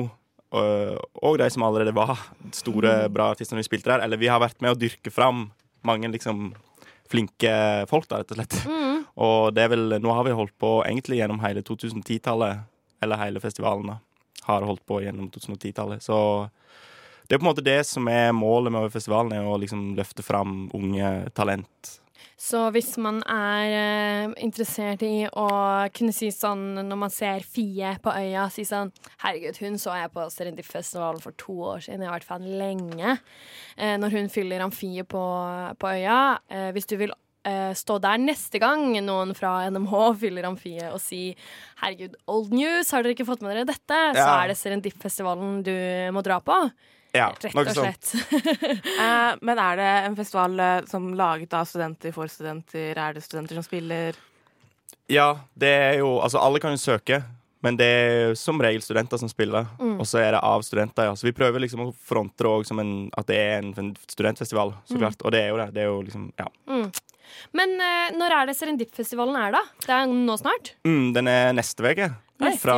Og, 0.57 1.01
og 1.27 1.39
de 1.41 1.49
som 1.53 1.65
allerede 1.67 1.95
var 1.97 2.15
store, 2.55 3.09
bra 3.13 3.33
artister 3.35 3.57
når 3.57 3.65
vi 3.65 3.71
spilte 3.71 3.93
der. 3.93 4.05
Eller 4.07 4.21
vi 4.21 4.31
har 4.31 4.43
vært 4.43 4.63
med 4.65 4.75
å 4.75 4.79
dyrke 4.79 5.13
fram 5.13 5.49
mange 5.87 6.11
liksom 6.13 6.53
flinke 7.11 7.53
folk, 7.91 8.09
da, 8.11 8.21
rett 8.23 8.33
og 8.35 8.41
slett. 8.41 8.57
Og 9.23 9.55
det 9.55 9.65
er 9.65 9.73
vel, 9.73 9.99
nå 10.03 10.15
har 10.15 10.27
vi 10.27 10.35
holdt 10.37 10.57
på 10.61 10.81
egentlig 10.85 11.21
gjennom 11.21 11.41
hele 11.45 11.63
2010-tallet, 11.67 12.67
eller 13.05 13.21
hele 13.23 13.43
festivalen 13.43 13.93
da, 13.93 13.99
har 14.49 14.67
holdt 14.67 14.85
på 14.89 15.01
gjennom 15.05 15.29
2010-tallet. 15.35 16.03
Så 16.05 16.19
det 17.27 17.37
er 17.37 17.41
på 17.41 17.47
en 17.47 17.51
måte 17.51 17.65
det 17.67 17.81
som 17.89 18.07
er 18.11 18.35
målet 18.37 18.75
med 18.75 18.91
festivalen, 18.95 19.35
er 19.35 19.47
å 19.47 19.59
liksom 19.61 19.95
løfte 19.99 20.25
fram 20.27 20.67
unge 20.77 21.13
talent. 21.35 21.97
Så 22.37 22.61
hvis 22.75 22.91
man 23.01 23.23
er 23.33 23.73
eh, 23.73 24.33
interessert 24.45 25.01
i 25.07 25.25
å 25.27 25.47
kunne 25.97 26.13
si 26.13 26.29
sånn 26.35 26.83
når 26.85 26.99
man 27.01 27.13
ser 27.13 27.45
Fie 27.49 27.95
på 28.05 28.13
øya, 28.13 28.47
si 28.53 28.67
sånn 28.69 28.91
Herregud, 29.23 29.57
hun 29.65 29.79
så 29.81 29.95
jeg 29.97 30.13
på 30.13 30.27
Serendip-festivalen 30.33 31.23
for 31.23 31.37
to 31.41 31.55
år 31.73 31.87
siden, 31.87 32.05
jeg 32.05 32.11
har 32.11 32.19
vært 32.19 32.29
fan 32.29 32.49
lenge. 32.61 33.15
Eh, 33.77 33.95
når 34.01 34.19
hun 34.19 34.29
fyller 34.33 34.65
Amfie 34.67 35.07
på, 35.09 35.23
på 35.81 35.95
øya. 35.97 36.19
Eh, 36.53 36.69
hvis 36.77 36.89
du 36.91 36.99
vil 37.01 37.15
eh, 37.49 37.73
stå 37.79 37.97
der 38.05 38.21
neste 38.21 38.61
gang 38.63 38.91
noen 39.07 39.33
fra 39.39 39.59
NMH 39.71 39.95
fyller 40.21 40.51
Amfiet 40.51 40.91
og 40.91 41.01
si 41.03 41.31
herregud, 41.81 42.19
old 42.29 42.53
news, 42.53 42.93
har 42.93 43.05
dere 43.05 43.17
ikke 43.17 43.29
fått 43.29 43.47
med 43.47 43.55
dere 43.55 43.71
dette? 43.73 44.03
Så 44.19 44.29
er 44.29 44.53
det 44.53 44.61
Serendip-festivalen 44.61 45.63
du 45.67 45.77
må 46.13 46.25
dra 46.27 46.43
på. 46.45 46.61
Ja, 47.17 47.29
Rett 47.43 47.55
og 47.57 47.71
slett. 47.75 48.13
Eh, 49.07 49.33
men 49.45 49.59
er 49.61 49.77
det 49.81 49.89
en 50.09 50.17
festival 50.19 50.59
eh, 50.61 50.81
som 50.91 51.09
laget 51.19 51.53
av 51.57 51.65
studenter 51.69 52.13
for 52.15 52.29
studenter? 52.33 52.97
Er 52.97 53.17
det 53.17 53.23
studenter 53.25 53.59
som 53.59 53.65
spiller? 53.67 54.17
Ja, 55.13 55.33
det 55.55 55.71
er 55.71 55.99
jo 56.01 56.17
Altså, 56.21 56.41
alle 56.43 56.59
kan 56.63 56.75
jo 56.75 56.81
søke, 56.83 57.21
men 57.63 57.77
det 57.79 57.87
er 57.87 58.35
som 58.39 58.59
regel 58.63 58.83
studenter 58.85 59.19
som 59.21 59.31
spiller. 59.31 59.67
Mm. 59.81 59.97
Og 60.01 60.07
så 60.09 60.21
er 60.23 60.33
det 60.37 60.41
av 60.45 60.63
studenter, 60.67 61.09
ja. 61.09 61.15
Så 61.19 61.27
vi 61.29 61.35
prøver 61.37 61.63
liksom 61.63 61.85
å 61.87 61.93
fronte 61.95 62.43
det 62.45 62.51
òg 62.53 62.67
som 62.69 62.81
en, 62.83 62.93
at 63.19 63.27
det 63.31 63.39
er 63.43 63.59
en, 63.61 63.73
en 63.83 63.93
studentfestival, 64.11 64.75
så 64.87 64.97
Mm. 64.97 65.01
klart. 65.05 65.23
Og 65.25 65.33
det 65.35 65.41
er 65.45 65.49
jo 65.53 65.59
det. 65.63 65.69
Det 65.75 65.83
er 65.85 65.91
jo 65.91 66.03
liksom, 66.07 66.29
ja. 66.39 66.49
Mm. 66.71 66.91
Men 67.59 67.73
eh, 67.83 68.13
når 68.17 68.35
er 68.41 68.47
det 68.47 68.57
Serendip-festivalen 68.59 69.37
er, 69.41 69.57
da? 69.57 69.63
Det 69.83 69.95
er 69.97 70.07
nå 70.13 70.37
snart? 70.39 70.75
Mm, 70.87 71.13
den 71.17 71.29
er 71.33 71.53
neste 71.57 71.83
uke. 71.87 72.11
Fra 72.61 72.77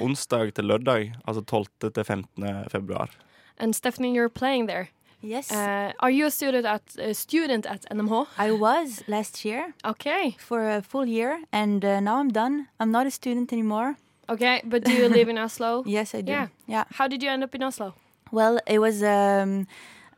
onsdag 0.00 0.54
til 0.56 0.64
lørdag. 0.70 1.10
Altså 1.28 1.42
12. 1.44 1.90
til 1.92 2.04
15. 2.04 2.68
februar. 2.72 3.10
And 3.58 3.74
Stephanie, 3.74 4.14
you're 4.14 4.28
playing 4.28 4.66
there. 4.66 4.88
Yes. 5.20 5.50
Uh, 5.50 5.92
are 6.00 6.10
you 6.10 6.26
a 6.26 6.30
student 6.30 6.66
at, 6.66 6.82
a 6.98 7.14
student 7.14 7.64
at 7.66 7.84
NMH? 7.90 8.26
I 8.38 8.50
was 8.50 9.02
last 9.08 9.44
year. 9.44 9.72
Okay. 9.84 10.36
For 10.38 10.68
a 10.68 10.82
full 10.82 11.06
year, 11.06 11.40
and 11.50 11.82
uh, 11.84 12.00
now 12.00 12.18
I'm 12.18 12.28
done. 12.30 12.66
I'm 12.78 12.90
not 12.90 13.06
a 13.06 13.10
student 13.10 13.52
anymore. 13.52 13.96
Okay, 14.28 14.60
but 14.64 14.84
do 14.84 14.92
you 14.92 15.08
live 15.08 15.28
in 15.30 15.38
Oslo? 15.44 15.82
Yes, 15.86 16.14
I 16.14 16.20
do. 16.22 16.32
Yeah. 16.32 16.46
Yeah. 16.66 16.84
How 16.92 17.08
did 17.08 17.22
you 17.22 17.30
end 17.30 17.42
up 17.42 17.54
in 17.54 17.62
Oslo? 17.62 17.94
Well, 18.32 18.58
it 18.66 18.78
was. 18.80 19.02
Um, 19.02 19.66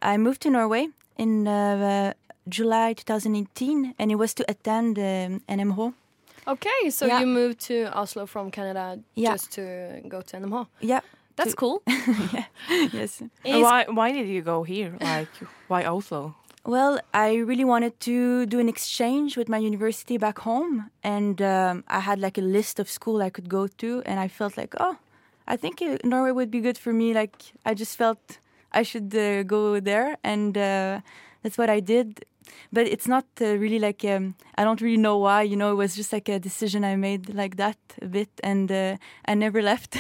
I 0.03 0.17
moved 0.17 0.41
to 0.43 0.51
Norway 0.51 0.89
in 1.19 1.47
uh, 1.47 2.13
July 2.49 2.93
2018, 2.95 3.95
and 3.99 4.11
it 4.11 4.17
was 4.17 4.35
to 4.35 4.45
attend 4.49 4.99
um, 4.99 5.41
NMH. 5.49 5.95
Okay, 6.49 6.91
so 6.91 7.07
Yeah. 7.07 7.21
you 7.21 7.27
moved 7.27 7.59
to 7.67 7.91
Oslo 7.93 8.27
from 8.27 8.51
Canada 8.51 8.99
Yeah. 9.15 9.33
just 9.33 9.51
to 9.53 10.01
go 10.09 10.21
to 10.21 10.37
NMH. 10.37 10.67
Yeah. 10.81 11.01
That's 11.37 11.55
cool. 11.55 11.83
yes. 12.93 13.23
And 13.45 13.63
why, 13.63 13.85
why 13.89 14.13
did 14.13 14.29
you 14.29 14.43
go 14.43 14.63
here? 14.63 14.97
Like, 15.01 15.29
why 15.69 15.85
Oslo? 15.85 16.35
Well, 16.65 16.99
I 17.15 17.37
really 17.37 17.65
wanted 17.65 18.01
to 18.01 18.45
do 18.47 18.59
an 18.59 18.69
exchange 18.69 19.37
with 19.37 19.49
my 19.49 19.59
university 19.59 20.19
back 20.19 20.41
home, 20.41 20.91
and 21.05 21.41
um, 21.41 21.85
I 21.87 22.01
had 22.01 22.19
like 22.19 22.39
a 22.39 22.41
list 22.41 22.81
of 22.81 22.91
school 22.91 23.23
I 23.23 23.31
could 23.31 23.49
go 23.49 23.69
to, 23.69 24.03
and 24.05 24.19
I 24.19 24.27
felt 24.27 24.57
like, 24.57 24.75
oh, 24.81 24.97
I 25.47 25.57
think 25.57 25.81
uh, 25.81 25.99
Norway 26.03 26.33
would 26.33 26.51
be 26.51 26.61
good 26.61 26.77
for 26.77 26.93
me. 26.93 27.15
Like, 27.15 27.37
I 27.65 27.75
just 27.75 27.97
felt 27.97 28.41
I 28.73 28.83
should 28.83 29.15
uh, 29.15 29.45
go 29.45 29.79
there, 29.79 30.17
and 30.25 30.59
uh, 30.59 31.03
that's 31.43 31.59
what 31.59 31.71
I 31.71 31.81
did. 31.81 32.25
But 32.73 32.87
it's 32.87 33.09
not 33.09 33.25
uh, 33.41 33.57
really 33.59 33.81
like 33.81 34.05
um, 34.05 34.35
I 34.57 34.65
don't 34.65 34.81
really 34.81 34.97
know 34.97 35.19
why. 35.19 35.43
You 35.43 35.57
know, 35.57 35.73
it 35.73 35.75
was 35.75 35.97
just 35.97 36.13
like 36.13 36.29
a 36.29 36.39
decision 36.39 36.85
I 36.85 36.97
made 36.97 37.35
like 37.35 37.57
that 37.57 37.77
a 38.01 38.07
bit, 38.07 38.29
and 38.45 38.71
uh, 38.71 38.97
I 39.25 39.35
never 39.35 39.63
left. 39.63 39.97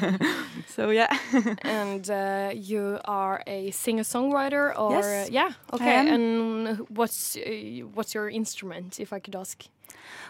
so 0.66 0.90
yeah. 0.90 1.14
and 1.62 2.08
uh, 2.10 2.52
you 2.54 2.98
are 3.04 3.42
a 3.46 3.70
singer-songwriter, 3.70 4.78
or 4.78 4.92
Yes, 4.92 5.30
yeah, 5.30 5.50
I 5.70 5.76
okay. 5.76 6.08
And 6.08 6.88
what's 6.88 7.36
uh, 7.36 7.86
what's 7.94 8.14
your 8.14 8.30
instrument, 8.30 8.98
if 8.98 9.12
I 9.12 9.20
could 9.20 9.36
ask? 9.36 9.64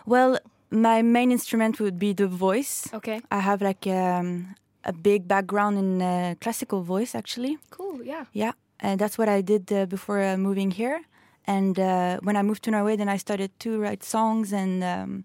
Well, 0.06 0.38
my 0.70 1.02
main 1.02 1.30
instrument 1.30 1.78
would 1.80 1.98
be 1.98 2.12
the 2.12 2.26
voice. 2.26 2.88
Okay. 2.92 3.20
I 3.30 3.40
have 3.40 3.62
like 3.62 3.86
um, 3.86 4.54
a 4.84 4.92
big 4.92 5.28
background 5.28 5.78
in 5.78 6.02
uh, 6.02 6.34
classical 6.40 6.82
voice, 6.82 7.14
actually. 7.14 7.58
Cool. 7.70 8.02
Yeah. 8.02 8.24
Yeah, 8.32 8.52
and 8.82 9.00
that's 9.00 9.16
what 9.16 9.28
I 9.28 9.40
did 9.40 9.72
uh, 9.72 9.86
before 9.86 10.22
uh, 10.22 10.36
moving 10.36 10.72
here. 10.72 11.00
And 11.46 11.78
uh, 11.78 12.18
when 12.22 12.36
I 12.36 12.42
moved 12.42 12.62
to 12.64 12.70
Norway, 12.70 12.96
then 12.96 13.08
I 13.08 13.16
started 13.16 13.50
to 13.60 13.80
write 13.80 14.04
songs 14.04 14.52
and 14.52 14.84
um, 14.84 15.24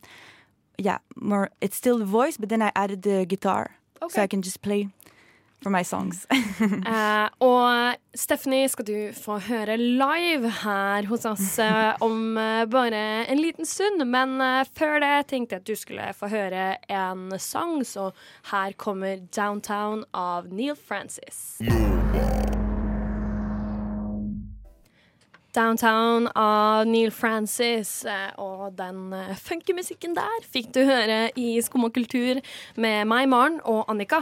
yeah, 0.78 1.00
more. 1.16 1.50
It's 1.60 1.76
still 1.76 1.98
the 1.98 2.06
voice, 2.06 2.38
but 2.38 2.50
then 2.50 2.62
I 2.62 2.72
added 2.76 3.02
the 3.02 3.26
guitar, 3.26 3.78
so 4.10 4.22
I 4.22 4.28
can 4.28 4.42
just 4.42 4.62
play 4.62 4.90
for 5.62 5.72
my 5.72 5.82
songs. 5.82 6.28
uh, 6.30 7.30
og 7.40 7.96
Stephanie 8.16 8.68
skal 8.70 8.86
du 8.86 9.12
få 9.14 9.40
høre 9.40 9.78
live 9.78 10.50
her 10.64 11.06
hos 11.10 11.26
oss 11.26 11.60
uh, 11.60 11.94
om 12.08 12.38
uh, 12.38 12.66
bare 12.70 13.26
en 13.26 13.42
liten 13.42 13.66
stund. 13.66 14.06
Men 14.06 14.38
før 14.78 15.00
det 15.02 15.28
tenkte 15.30 15.58
jeg 15.58 15.62
at 15.62 15.68
du 15.68 15.76
skulle 15.76 16.14
få 16.14 16.30
høre 16.30 16.78
en 16.90 17.40
sang, 17.40 17.86
så 17.86 18.12
her 18.52 18.74
kommer 18.78 19.18
'Downtown' 19.18 20.06
av 20.14 20.46
Neil 20.50 20.76
Francis. 20.76 21.58
Downtown 25.58 26.28
av 26.38 26.86
Neil 26.86 27.10
Francis, 27.10 28.04
eh, 28.06 28.30
og 28.38 28.76
den 28.78 29.10
eh, 29.16 29.32
funky 29.42 29.74
musikken 29.74 30.14
der 30.14 30.44
fikk 30.46 30.68
du 30.76 30.84
høre 30.86 31.32
i 31.34 31.56
Skum 31.66 31.88
og 31.88 31.96
kultur 31.96 32.38
med 32.78 33.08
meg, 33.10 33.26
Maren 33.32 33.58
og 33.66 33.88
Annika. 33.90 34.20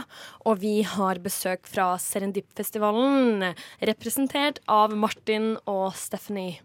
Og 0.48 0.62
vi 0.62 0.78
har 0.88 1.20
besøk 1.20 1.68
fra 1.68 1.90
Serendip-festivalen, 2.00 3.50
representert 3.84 4.62
av 4.64 4.94
Martin 4.96 5.58
og 5.68 5.90
Stephanie. 6.00 6.62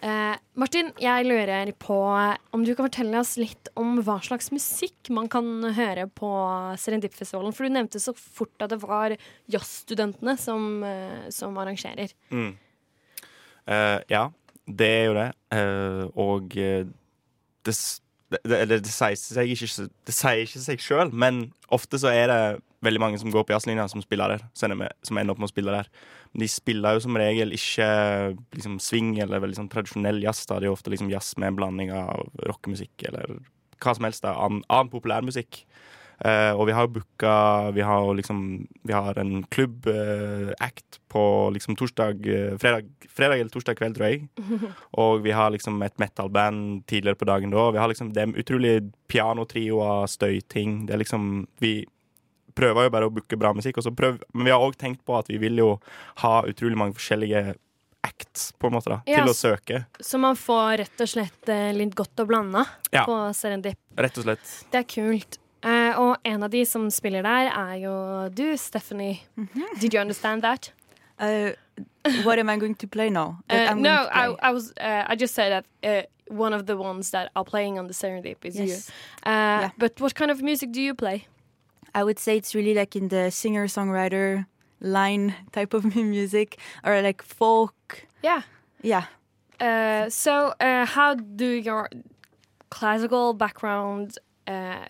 Eh, 0.00 0.32
Martin, 0.56 0.94
jeg 0.96 1.28
lurer 1.28 1.74
på 1.76 1.98
om 2.56 2.64
du 2.64 2.72
kan 2.72 2.88
fortelle 2.88 3.20
oss 3.20 3.34
litt 3.36 3.68
om 3.76 4.00
hva 4.00 4.16
slags 4.24 4.48
musikk 4.54 5.12
man 5.12 5.28
kan 5.28 5.44
høre 5.76 6.08
på 6.08 6.32
Serendip-festivalen. 6.80 7.52
For 7.52 7.68
du 7.68 7.76
nevnte 7.76 8.00
så 8.00 8.16
fort 8.16 8.64
at 8.64 8.72
det 8.72 8.80
var 8.80 9.12
jazzstudentene 9.52 10.38
som, 10.40 10.82
eh, 10.88 11.28
som 11.28 11.60
arrangerer. 11.60 12.16
Mm. 12.32 12.56
Eh, 13.66 13.98
ja, 14.12 14.28
det 14.70 14.88
er 14.88 15.04
jo 15.08 15.18
det. 15.18 15.28
Uh, 15.50 16.04
og 16.14 16.56
eh, 16.58 16.86
det, 17.66 17.74
det, 18.30 18.40
eller 18.46 18.78
det, 18.78 18.92
sier 18.92 19.18
seg 19.18 19.50
ikke, 19.50 19.86
det 20.06 20.14
sier 20.14 20.42
ikke 20.44 20.62
seg 20.62 20.84
sjøl, 20.84 21.10
men 21.12 21.48
ofte 21.74 21.98
så 22.00 22.12
er 22.14 22.30
det 22.30 22.42
veldig 22.84 23.02
mange 23.02 23.20
som 23.20 23.32
går 23.32 23.44
på 23.44 23.54
jazzlinja, 23.54 23.88
som 23.92 24.02
spiller 24.04 24.36
der. 24.36 24.46
Som 24.56 25.18
ender 25.20 25.34
opp 25.34 25.42
med 25.42 25.50
å 25.50 25.52
spille 25.52 25.74
der. 25.74 25.90
Men 26.32 26.44
de 26.44 26.48
spiller 26.48 26.96
jo 26.96 27.04
som 27.04 27.18
regel 27.18 27.52
ikke 27.52 27.88
liksom 28.56 28.78
swing 28.82 29.16
eller 29.20 29.42
veldig 29.42 29.58
sånn 29.58 29.72
tradisjonell 29.72 30.22
jazz. 30.24 30.46
Da. 30.48 30.60
Det 30.60 30.70
er 30.70 30.74
ofte 30.74 30.92
liksom 30.92 31.10
jazz 31.12 31.34
med 31.36 31.52
en 31.52 31.58
blanding 31.58 31.92
av 31.92 32.30
rockemusikk 32.48 33.04
eller 33.10 33.36
hva 33.80 33.96
som 33.96 34.06
helst. 34.08 34.24
da, 34.24 34.32
Annen, 34.46 34.62
annen 34.72 34.92
populærmusikk. 34.92 35.64
Eh, 36.20 36.52
og 36.52 36.66
vi 36.68 36.74
har 36.76 36.88
booka 36.92 37.70
Vi 37.72 37.80
har 37.80 38.10
liksom 38.12 38.40
Vi 38.84 38.92
har 38.92 39.16
en 39.18 39.42
klubb-act 39.48 40.98
på 41.08 41.22
liksom 41.54 41.76
torsdag 41.80 42.26
eh, 42.28 42.58
fredag, 42.60 42.90
fredag 43.08 43.40
eller 43.40 43.50
torsdag 43.50 43.78
kveld, 43.78 43.96
tror 43.96 44.06
jeg. 44.10 44.28
Og 45.00 45.22
vi 45.24 45.32
har 45.34 45.50
liksom 45.50 45.80
et 45.82 45.96
metal-band 45.98 46.84
tidligere 46.86 47.18
på 47.18 47.26
dagen 47.26 47.50
da. 47.50 47.70
Vi 47.74 47.80
har 47.82 47.88
liksom, 47.90 48.12
det 48.14 48.22
er 48.22 48.36
utrolig 48.44 48.74
pianotrioer, 49.10 50.06
støyting. 50.06 50.84
Det 50.86 50.94
er 50.94 51.02
liksom 51.02 51.48
Vi 51.58 51.72
prøver 52.54 52.86
jo 52.86 52.92
bare 52.92 53.08
å 53.08 53.14
booke 53.14 53.38
bra 53.40 53.52
musikk, 53.56 53.78
prøv, 53.96 54.20
men 54.34 54.44
vi 54.44 54.52
har 54.52 54.60
òg 54.62 54.76
tenkt 54.76 55.04
på 55.06 55.16
at 55.16 55.28
vi 55.30 55.38
vil 55.40 55.58
jo 55.58 55.68
ha 56.20 56.40
utrolig 56.50 56.76
mange 56.76 56.96
forskjellige 56.98 57.54
acts, 58.04 58.52
på 58.58 58.68
en 58.68 58.74
måte, 58.74 58.90
da, 58.90 59.00
Ja, 59.08 59.20
til 59.22 59.30
å 59.32 59.36
søke. 59.36 59.84
Så 60.00 60.18
man 60.20 60.36
får 60.38 60.80
rett 60.82 61.02
og 61.04 61.10
slett 61.10 61.48
eh, 61.52 61.70
litt 61.76 61.94
godt 61.96 62.22
og 62.22 62.30
blanda 62.32 62.64
Ja. 62.92 63.04
på 63.06 63.16
Serendip. 63.36 63.78
Rett 63.96 64.18
og 64.18 64.26
slett. 64.26 64.52
Det 64.72 64.82
er 64.82 64.88
kult. 64.88 65.38
Eh, 65.90 65.98
og 66.00 66.16
en 66.24 66.42
av 66.42 66.50
de 66.50 66.64
som 66.64 66.88
spiller 66.90 67.22
der, 67.22 67.50
er 67.50 67.74
jo 67.82 68.28
du, 68.34 68.56
Stephanie. 68.56 69.22
Did 69.80 69.94
you 69.94 70.00
understand 70.00 70.42
that? 70.42 70.72
uh, 71.18 71.50
what 72.24 72.38
am 72.38 72.48
I 72.48 72.56
going 72.56 72.74
to 72.76 72.86
play 72.86 73.10
now? 73.10 73.38
Uh, 73.50 73.74
no, 73.74 74.06
play? 74.10 74.36
I. 74.42 74.48
I 74.48 74.52
was. 74.52 74.72
I 74.80 75.16
just 75.16 75.34
said 75.34 75.64
that 75.82 76.06
one 76.28 76.52
of 76.54 76.64
the 76.66 76.76
ones 76.76 77.10
that 77.10 77.30
are 77.34 77.44
playing 77.44 77.78
on 77.78 77.86
the 77.88 77.94
Serendip 77.94 78.44
is 78.44 78.56
Yes. 78.56 78.68
you. 79.26 79.30
Uh, 79.32 79.68
But 79.78 80.00
what 80.00 80.14
kind 80.14 80.30
of 80.30 80.40
music 80.42 80.72
do 80.72 80.80
you 80.80 80.94
play? 80.94 81.26
I 81.94 82.04
would 82.04 82.18
say 82.18 82.36
it's 82.36 82.54
really 82.54 82.72
like 82.74 82.94
in 82.96 83.08
the 83.08 83.30
singer 83.30 83.66
songwriter 83.66 84.46
line 84.80 85.34
type 85.52 85.74
of 85.74 85.84
music 85.96 86.56
or 86.84 87.02
like 87.02 87.22
folk. 87.22 88.06
Yeah. 88.22 88.42
Yeah. 88.82 89.04
Uh, 89.60 90.08
so, 90.08 90.54
uh, 90.60 90.86
how 90.86 91.14
do 91.14 91.44
your 91.46 91.88
classical 92.70 93.34
background 93.34 94.16
uh, 94.46 94.84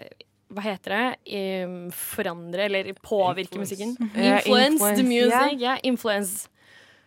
Hva 0.51 0.65
heter 0.65 0.95
det? 0.97 1.35
Um, 1.65 1.91
forandre 1.95 2.65
eller 2.67 2.93
påvirke 3.03 3.59
musikken? 3.59 3.97
Yeah, 4.15 4.43
influence, 4.47 4.97
the 4.97 5.07
music? 5.07 5.31
yeah. 5.31 5.61
Yeah, 5.61 5.79
influence. 5.83 6.49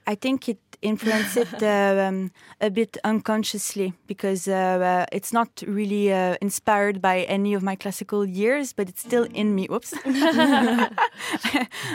I 0.05 0.15
think 0.15 0.49
it 0.49 0.59
influenced 0.81 1.37
it 1.37 1.63
uh, 1.63 2.07
um, 2.07 2.31
a 2.59 2.69
bit 2.69 2.97
unconsciously 3.03 3.93
because 4.07 4.47
uh, 4.47 4.53
uh, 4.53 5.05
it's 5.11 5.31
not 5.31 5.63
really 5.65 6.11
uh, 6.11 6.35
inspired 6.41 7.01
by 7.01 7.21
any 7.21 7.53
of 7.53 7.63
my 7.63 7.75
classical 7.75 8.25
years, 8.25 8.73
but 8.73 8.89
it's 8.89 9.01
still 9.01 9.23
in 9.33 9.55
me. 9.55 9.67
Whoops. 9.67 9.93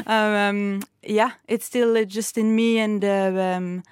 um, 0.06 0.82
yeah, 1.02 1.32
it's 1.46 1.66
still 1.66 1.96
uh, 1.96 2.04
just 2.04 2.38
in 2.38 2.56
me 2.56 2.78
and 2.78 3.04
uh, 3.04 3.56
um, 3.56 3.82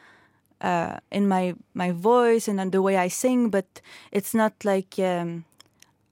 uh, 0.61 0.97
in 1.11 1.29
my 1.29 1.55
my 1.75 1.93
voice 1.93 2.49
and 2.49 2.73
the 2.73 2.81
way 2.81 2.97
I 2.97 3.09
sing, 3.09 3.51
but 3.51 3.81
it's 4.13 4.35
not 4.35 4.53
like 4.65 4.99
um, 4.99 5.45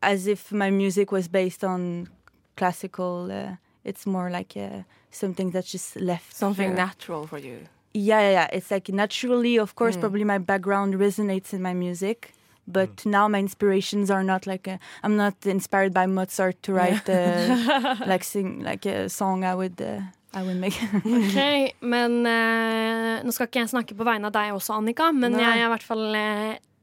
as 0.05 0.27
if 0.27 0.53
my 0.53 0.71
music 0.71 1.11
was 1.13 1.29
based 1.29 1.65
on 1.65 2.09
classical. 2.57 3.31
Uh, 3.31 3.57
it's 3.85 4.07
more 4.07 4.31
like 4.31 4.57
uh, 4.57 4.83
something 5.11 5.51
that's 5.53 5.71
just 5.73 5.97
left. 5.97 6.35
Something 6.35 6.69
here. 6.69 6.77
natural 6.87 7.27
for 7.27 7.39
you. 7.39 7.59
Yeah, 7.93 8.21
yeah, 8.21 8.31
yeah. 8.31 8.49
It's 8.53 8.71
like 8.71 8.89
naturally, 8.93 9.59
of 9.59 9.75
course, 9.75 9.97
Mm. 9.97 10.01
probably 10.01 10.25
my 10.25 10.39
background 10.39 10.95
resonates 10.95 11.53
in 11.53 11.61
my 11.63 11.75
music. 11.75 12.33
But 12.67 13.05
now 13.05 13.29
my 13.29 13.41
inspirations 13.41 14.11
are 14.11 14.25
not 14.25 14.47
like 14.47 14.67
i 14.69 14.79
I'm 15.05 15.17
not 15.17 15.35
inspired 15.45 15.93
by 15.93 16.07
Mozart 16.07 16.57
to 16.63 16.73
write 16.73 17.07
uh, 17.11 17.97
like 18.13 18.25
sing 18.25 18.63
like 18.65 18.87
a 18.87 19.09
song 19.09 19.45
I 19.45 19.55
would 19.55 19.79
uh, 19.83 20.01
I 20.33 20.43
would 20.43 20.57
make. 20.57 20.73
okay, 21.07 21.75
men 21.83 22.23
Nå 22.25 23.31
skal 23.37 23.47
ikke 23.47 23.61
jeg 23.61 23.69
snakke 23.69 23.95
på 23.95 24.05
vegne 24.09 24.27
av 24.27 24.33
deg 24.33 24.55
også, 24.57 24.73
Annika, 24.81 25.13
men 25.13 25.33
Nei. 25.37 25.43
jeg 25.45 25.61
er 25.61 25.67
i 25.67 25.73
hvert 25.75 25.87
fall 25.91 26.17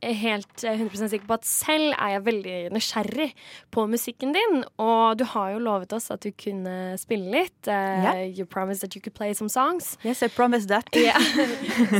helt 0.01 0.63
eh, 0.63 0.79
100 0.79 1.09
sikker 1.09 1.27
på 1.29 1.37
at 1.37 1.45
selv 1.47 1.93
er 1.93 2.15
jeg 2.15 2.25
veldig 2.25 2.55
nysgjerrig 2.73 3.29
på 3.71 3.85
musikken 3.89 4.33
din. 4.35 4.63
Og 4.81 5.17
du 5.19 5.25
har 5.33 5.53
jo 5.53 5.61
lovet 5.61 5.93
oss 5.93 6.11
at 6.13 6.23
du 6.25 6.31
kunne 6.31 6.97
spille 7.01 7.29
litt. 7.31 7.59
Uh, 7.67 7.71
yeah. 7.71 8.21
You 8.25 8.45
promised 8.45 8.81
that 8.81 8.95
you 8.95 9.01
could 9.01 9.15
play 9.15 9.33
some 9.33 9.49
songs. 9.49 9.97
yes, 10.03 10.23
I 10.23 10.27
promised 10.27 10.69
that. 10.69 10.89
Yeah. 11.01 11.17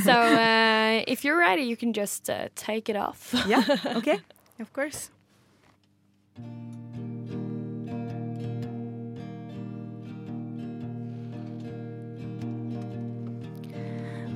so 0.04 0.12
uh, 0.12 1.04
if 1.08 1.26
you're 1.26 1.38
ready, 1.38 1.64
you 1.64 1.76
can 1.76 1.94
just 1.94 2.30
uh, 2.30 2.50
take 2.56 2.88
it 2.88 2.96
off. 2.96 3.34
yeah, 3.48 3.64
okay, 3.96 4.20
of 4.60 4.72
course. 4.74 5.10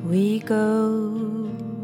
We 0.04 0.40
go 0.40 1.75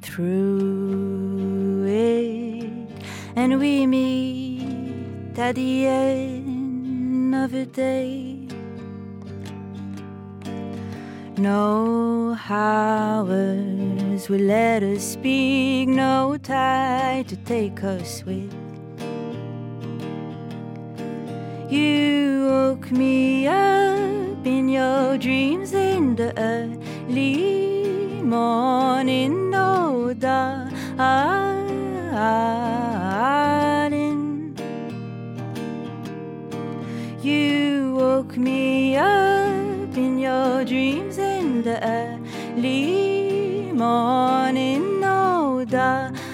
through 0.00 1.84
it 1.86 2.88
and 3.36 3.58
we 3.58 3.86
meet 3.86 5.38
at 5.38 5.54
the 5.54 5.86
end 5.86 7.34
of 7.34 7.52
a 7.54 7.66
day. 7.66 8.48
No 11.36 12.38
hours 12.48 14.28
will 14.28 14.40
let 14.40 14.82
us 14.84 15.02
speak, 15.02 15.88
no 15.88 16.38
tide 16.40 17.26
to 17.28 17.36
take 17.36 17.82
us 17.82 18.22
with. 18.24 18.54
You 21.68 22.46
woke 22.48 22.92
me 22.92 23.48
up 23.48 24.46
in 24.46 24.68
your 24.68 25.18
dreams 25.18 25.72
in 25.72 26.14
the 26.14 26.32
early 26.38 28.22
morning, 28.22 29.43
no 29.64 30.12
darling. 30.12 30.64
You 37.22 37.94
woke 38.00 38.36
me 38.36 38.96
up 38.96 39.96
in 40.04 40.12
your 40.18 40.64
dreams 40.64 41.16
in 41.18 41.62
the 41.62 41.76
early 41.96 43.72
morning, 43.72 44.82
darling. 45.00 46.24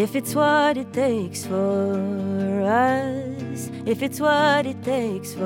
If 0.00 0.16
it's 0.16 0.34
what 0.34 0.78
it 0.78 0.94
takes 0.94 1.44
for 1.44 2.62
us, 2.64 3.70
if 3.84 4.02
it's 4.02 4.18
what 4.18 4.64
it 4.64 4.82
takes 4.82 5.34
for 5.34 5.44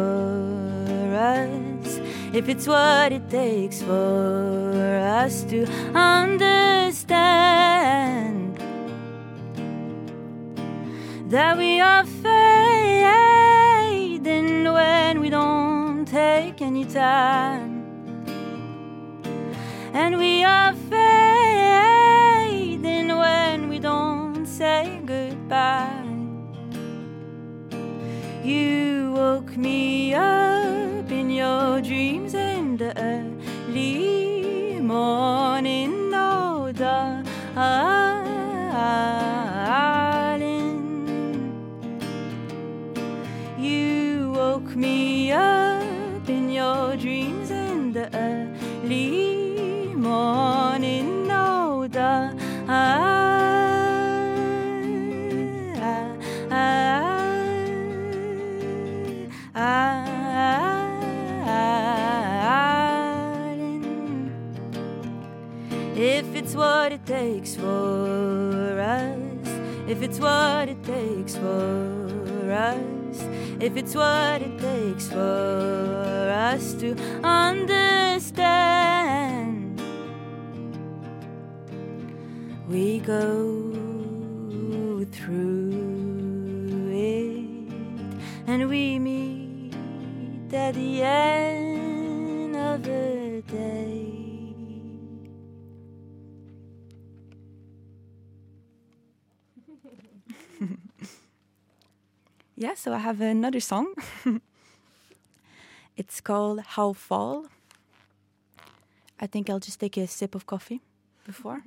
us, 1.19 1.99
if 2.33 2.49
it's 2.49 2.69
what 2.69 3.11
it 3.11 3.29
takes 3.29 3.83
for 3.83 4.71
us 5.19 5.43
to 5.51 5.67
understand 5.93 6.95
that 11.31 11.57
we 11.59 11.81
are 11.81 12.05
fading 12.23 13.03
when 14.73 15.21
we 15.21 15.31
don't 15.31 16.07
take 16.07 16.63
any 16.63 16.85
time. 16.85 17.83
And 19.93 20.17
we 20.17 20.45
are 20.45 20.73
fading 20.75 21.34
say 24.59 25.01
goodbye. 25.05 26.07
You 28.45 29.13
woke 29.17 29.57
me 29.57 30.15
up 30.15 31.11
in 31.11 31.29
your 31.29 31.81
what 66.85 66.93
it 66.93 67.07
takes 67.07 67.57
for 67.57 68.79
us, 68.79 69.49
if 69.89 70.03
it's 70.03 70.21
what 70.21 70.69
it 70.69 70.85
takes 70.85 71.35
for 71.35 72.53
us, 72.53 73.27
if 73.59 73.75
it's 73.79 73.95
what 73.95 74.43
it 74.43 74.59
takes 74.59 75.09
for 75.09 76.31
us 76.51 76.75
to 76.75 76.95
understand, 77.25 78.61
we 82.69 82.99
go 82.99 83.63
through 85.11 86.91
it 86.93 88.13
and 88.47 88.69
we 88.69 88.99
meet 88.99 89.75
at 90.53 90.75
the 90.75 91.03
end 91.03 91.64
yeah, 102.65 102.75
so 102.75 102.95
I 102.95 102.99
have 102.99 103.21
another 103.21 103.61
song. 103.61 103.93
it's 105.99 106.23
called 106.23 106.61
How 106.61 106.95
Fall. 106.95 107.47
I 109.21 109.27
think 109.27 109.51
I'll 109.51 109.61
just 109.61 109.81
take 109.81 109.99
a 109.99 110.07
sip 110.07 110.35
of 110.35 110.47
coffee 110.47 110.81
before. 111.27 111.63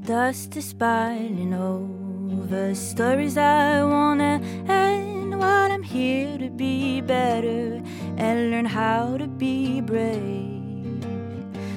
Dust 0.06 0.56
is 0.56 0.72
piling 0.72 1.52
over 1.52 2.76
stories 2.76 3.36
I 3.36 3.82
wanna 3.82 4.40
end 4.68 5.36
while 5.36 5.72
I'm 5.72 5.82
here 5.82 6.38
to 6.38 6.48
be 6.48 7.00
better 7.00 7.82
and 8.16 8.52
learn 8.52 8.66
how 8.66 9.16
to 9.16 9.26
be 9.26 9.80
brave. 9.80 11.04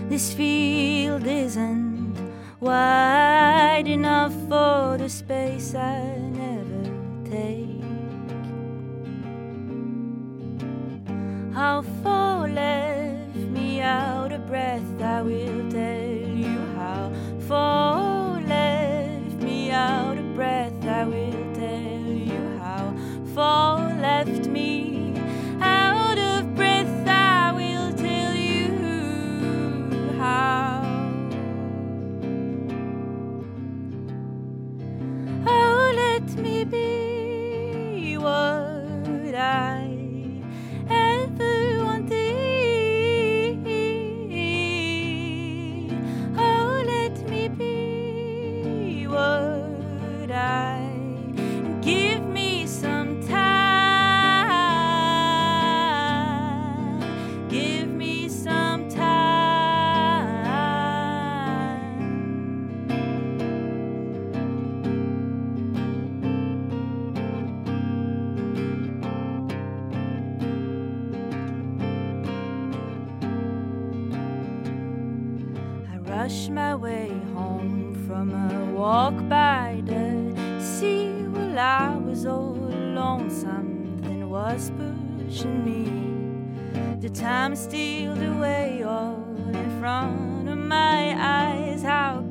This 0.10 0.32
field 0.32 1.26
isn't 1.26 2.15
wide 2.60 3.88
enough 3.88 4.34
for 4.48 5.00
the 5.00 5.10
space 5.10 5.74
I 5.74 6.15
never 6.44 6.84
take. 7.28 7.82
How 11.52 11.82
far 12.04 12.09
rush 76.30 76.48
my 76.50 76.76
way 76.76 77.10
home 77.34 77.96
from 78.06 78.30
a 78.30 78.65
walk 78.72 79.15
by 79.28 79.82
the 79.84 80.62
sea. 80.62 81.24
Well, 81.28 81.58
I 81.58 81.98
was 81.98 82.28
all 82.28 82.56
alone, 82.56 83.32
something 83.32 84.30
was 84.30 84.72
pushing 84.78 85.65
me. 85.65 87.02
The 87.02 87.10
time 87.10 87.56
stealed 87.56 88.22
away 88.22 88.84
all 88.84 89.24
in 89.56 89.80
front 89.80 90.48
of 90.48 90.60
my 90.60 91.15
eyes. 91.18 91.82
How 91.82 92.24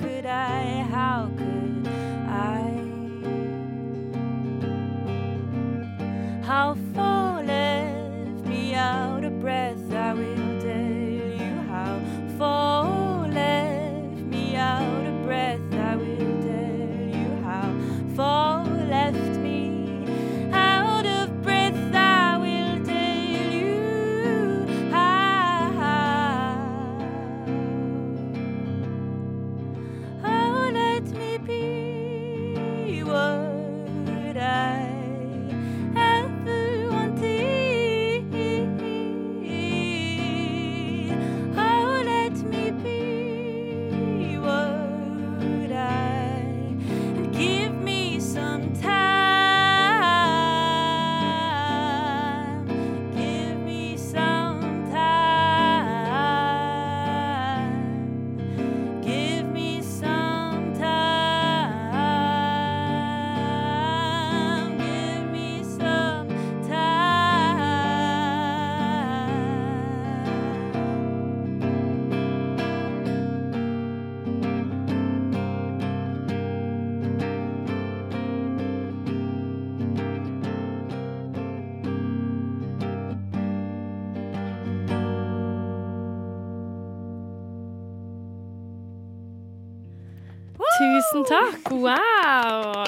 Tusen 90.79 91.25
takk! 91.27 91.71
Wow! 91.75 92.85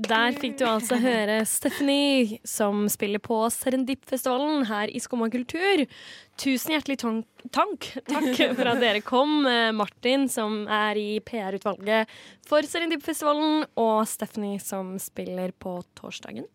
Der 0.00 0.36
fikk 0.38 0.54
du 0.60 0.64
altså 0.68 0.96
høre 1.02 1.40
Stephanie, 1.48 2.38
som 2.46 2.84
spiller 2.92 3.20
på 3.20 3.36
Serendip-festivalen 3.52 4.62
her 4.68 4.92
i 4.94 5.00
Skumma 5.02 5.26
kultur. 5.32 5.82
Tusen 6.40 6.72
hjertelig 6.76 7.00
tank, 7.02 7.26
tank, 7.52 7.88
takk 8.08 8.30
for 8.56 8.70
at 8.70 8.80
dere 8.80 9.02
kom. 9.04 9.42
Eh, 9.50 9.72
Martin, 9.76 10.28
som 10.32 10.62
er 10.70 11.00
i 11.02 11.08
PR-utvalget 11.26 12.14
for 12.48 12.64
Serendip-festivalen, 12.70 13.66
og 13.74 14.06
Stephanie, 14.08 14.62
som 14.62 14.94
spiller 15.02 15.50
på 15.58 15.80
torsdagen. 15.98 16.46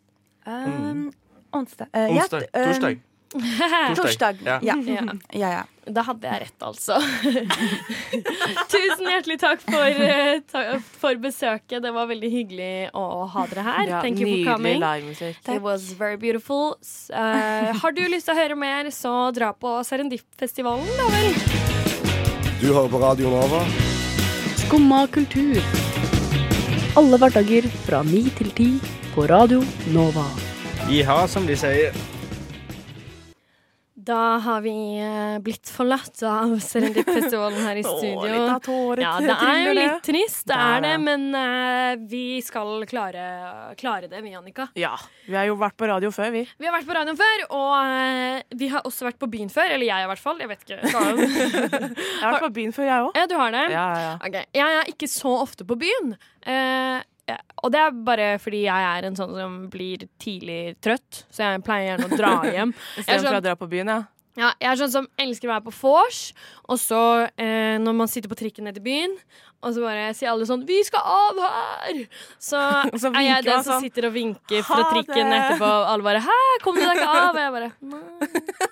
Um, 0.48 1.10
onsdag. 1.52 1.92
ja, 1.94 2.24
Onsdag. 2.24 2.48
um, 2.54 2.64
Torsdag. 2.72 3.04
Torsdag. 4.00 4.42
Ja. 4.46 4.60
Ja. 4.62 4.76
Ja. 4.86 5.02
ja, 5.34 5.50
ja. 5.60 5.64
Da 5.86 6.02
hadde 6.08 6.26
jeg 6.26 6.42
rett, 6.48 6.64
altså. 6.66 6.96
Tusen 8.72 9.06
hjertelig 9.10 9.36
takk 9.42 9.62
for, 9.68 10.00
eh, 10.02 10.80
for 11.02 11.20
besøket. 11.22 11.82
Det 11.84 11.92
var 11.94 12.08
veldig 12.10 12.30
hyggelig 12.32 12.72
å 12.98 13.04
ha 13.30 13.44
dere 13.52 13.66
her. 13.68 13.84
Ja, 13.92 14.00
Thank 14.02 14.20
you 14.24 14.26
for 14.26 14.32
nydelig 14.34 14.48
coming. 14.50 14.80
livemusikk. 14.82 15.38
It 15.56 15.62
was 15.62 15.92
very 16.00 16.18
beautiful. 16.18 16.76
Eh, 17.14 17.70
har 17.84 17.92
du 17.98 18.02
lyst 18.10 18.26
til 18.30 18.34
å 18.34 18.40
høre 18.40 18.58
mer, 18.58 18.90
så 18.96 19.14
dra 19.36 19.52
på 19.54 19.76
Serendip-festivalen, 19.86 20.90
da 20.98 21.10
vel. 21.14 21.38
Du 22.64 22.68
hører 22.74 22.90
på 22.90 23.02
Radio 23.04 23.30
Nova. 23.36 23.62
Skumma 24.66 25.04
kultur. 25.14 25.62
Alle 26.98 27.20
hverdager 27.22 27.68
fra 27.86 28.02
ni 28.08 28.24
til 28.40 28.50
ti 28.58 28.70
på 29.14 29.28
Radio 29.30 29.62
Nova. 29.94 30.26
Jiha, 30.90 31.26
som 31.30 31.46
de 31.46 31.58
sier. 31.60 31.94
Da 34.06 34.38
har 34.38 34.62
vi 34.62 34.72
eh, 35.02 35.40
blitt 35.42 35.70
forlatt 35.74 36.22
av 36.30 36.52
Serendip-festivalen 36.70 37.64
her 37.66 37.80
i 37.80 37.84
studio. 37.86 38.28
litt 38.30 38.68
av 38.70 39.00
ja, 39.02 39.14
det 39.24 39.36
er 39.36 39.62
jo 39.64 39.74
litt 39.80 40.04
trist, 40.06 40.44
det 40.46 40.54
Det 40.54 40.60
er 40.76 40.84
det, 40.86 40.92
men 41.02 41.24
eh, 41.40 41.96
vi 42.12 42.26
skal 42.46 42.86
klare, 42.90 43.24
klare 43.80 44.10
det, 44.12 44.22
vi, 44.22 44.36
Annika. 44.38 44.68
Ja. 44.78 44.94
Vi 45.26 45.34
har 45.34 45.48
jo 45.50 45.58
vært 45.58 45.78
på 45.80 45.90
radio 45.90 46.12
før, 46.14 46.30
vi. 46.36 46.44
Vi 46.46 46.70
har 46.70 46.76
vært 46.76 46.90
på 46.90 46.98
radioen 47.00 47.18
før, 47.18 47.46
og 47.58 47.74
eh, 47.82 48.46
vi 48.62 48.70
har 48.76 48.86
også 48.86 49.10
vært 49.10 49.20
på 49.22 49.32
byen 49.32 49.50
før. 49.50 49.74
Eller 49.74 49.90
jeg, 49.90 50.06
i 50.06 50.12
hvert 50.14 50.24
fall. 50.28 50.44
Jeg 50.44 50.54
vet 50.54 50.68
ikke. 50.68 50.80
Jeg 52.22 52.22
har 52.22 52.38
vært 52.38 52.48
på 52.48 52.54
byen 52.60 52.76
før, 52.76 52.88
jeg 52.92 53.10
òg. 53.10 53.18
Ja, 53.18 53.26
du 53.30 53.36
har 53.40 53.58
det? 53.58 53.66
Ja, 53.74 53.90
ja, 54.06 54.14
Okay. 54.26 54.46
Jeg 54.56 54.80
er 54.80 54.90
ikke 54.90 55.10
så 55.10 55.34
ofte 55.42 55.66
på 55.68 55.78
byen. 55.82 56.16
Ja, 56.46 57.02
og 57.64 57.72
det 57.74 57.80
er 57.82 57.96
bare 58.06 58.26
fordi 58.40 58.60
jeg 58.68 58.90
er 58.92 59.08
en 59.08 59.16
sånn 59.18 59.32
som 59.34 59.54
blir 59.74 60.04
tidlig 60.22 60.76
trøtt, 60.86 61.24
så 61.34 61.48
jeg 61.48 61.64
pleier 61.66 61.88
gjerne 61.98 62.10
å 62.12 62.18
dra 62.20 62.34
hjem. 62.56 62.74
Istedenfor 63.00 63.26
sånn- 63.32 63.40
å 63.40 63.46
dra 63.48 63.56
på 63.58 63.70
byen, 63.72 63.90
ja. 63.90 64.04
Ja, 64.36 64.50
jeg 64.60 64.68
er 64.74 64.76
sånn 64.82 64.92
som 64.92 65.06
elsker 65.22 65.48
å 65.48 65.54
være 65.56 65.64
på 65.70 65.74
vors, 65.80 66.34
og 66.68 66.80
så 66.82 67.02
eh, 67.40 67.78
når 67.80 67.94
man 67.96 68.10
sitter 68.12 68.28
på 68.32 68.36
trikken 68.36 68.66
ned 68.68 68.76
til 68.76 68.84
byen, 68.84 69.14
og 69.66 69.72
så 69.74 69.82
bare 69.82 70.10
sier 70.14 70.30
alle 70.30 70.46
sånn 70.46 70.66
'Vi 70.68 70.84
skal 70.86 71.00
av 71.02 71.40
her!' 71.42 72.02
Så, 72.38 72.60
så 73.02 73.10
er 73.16 73.24
jeg 73.24 73.46
den 73.48 73.64
som 73.64 73.80
sånn, 73.80 73.86
sitter 73.88 74.06
og 74.10 74.14
vinker 74.14 74.62
fra 74.68 74.82
trikken 74.92 75.32
det!» 75.32 75.40
etterpå, 75.40 75.66
og 75.66 75.88
alle 75.94 76.04
bare 76.04 76.20
'Hæ, 76.26 76.36
kom 76.62 76.76
du 76.76 76.82
deg 76.84 77.00
ikke 77.00 77.08
av?' 77.08 77.32
Og 77.32 77.40
jeg 77.42 77.54
bare 77.56 77.72
Nei. 77.82 78.02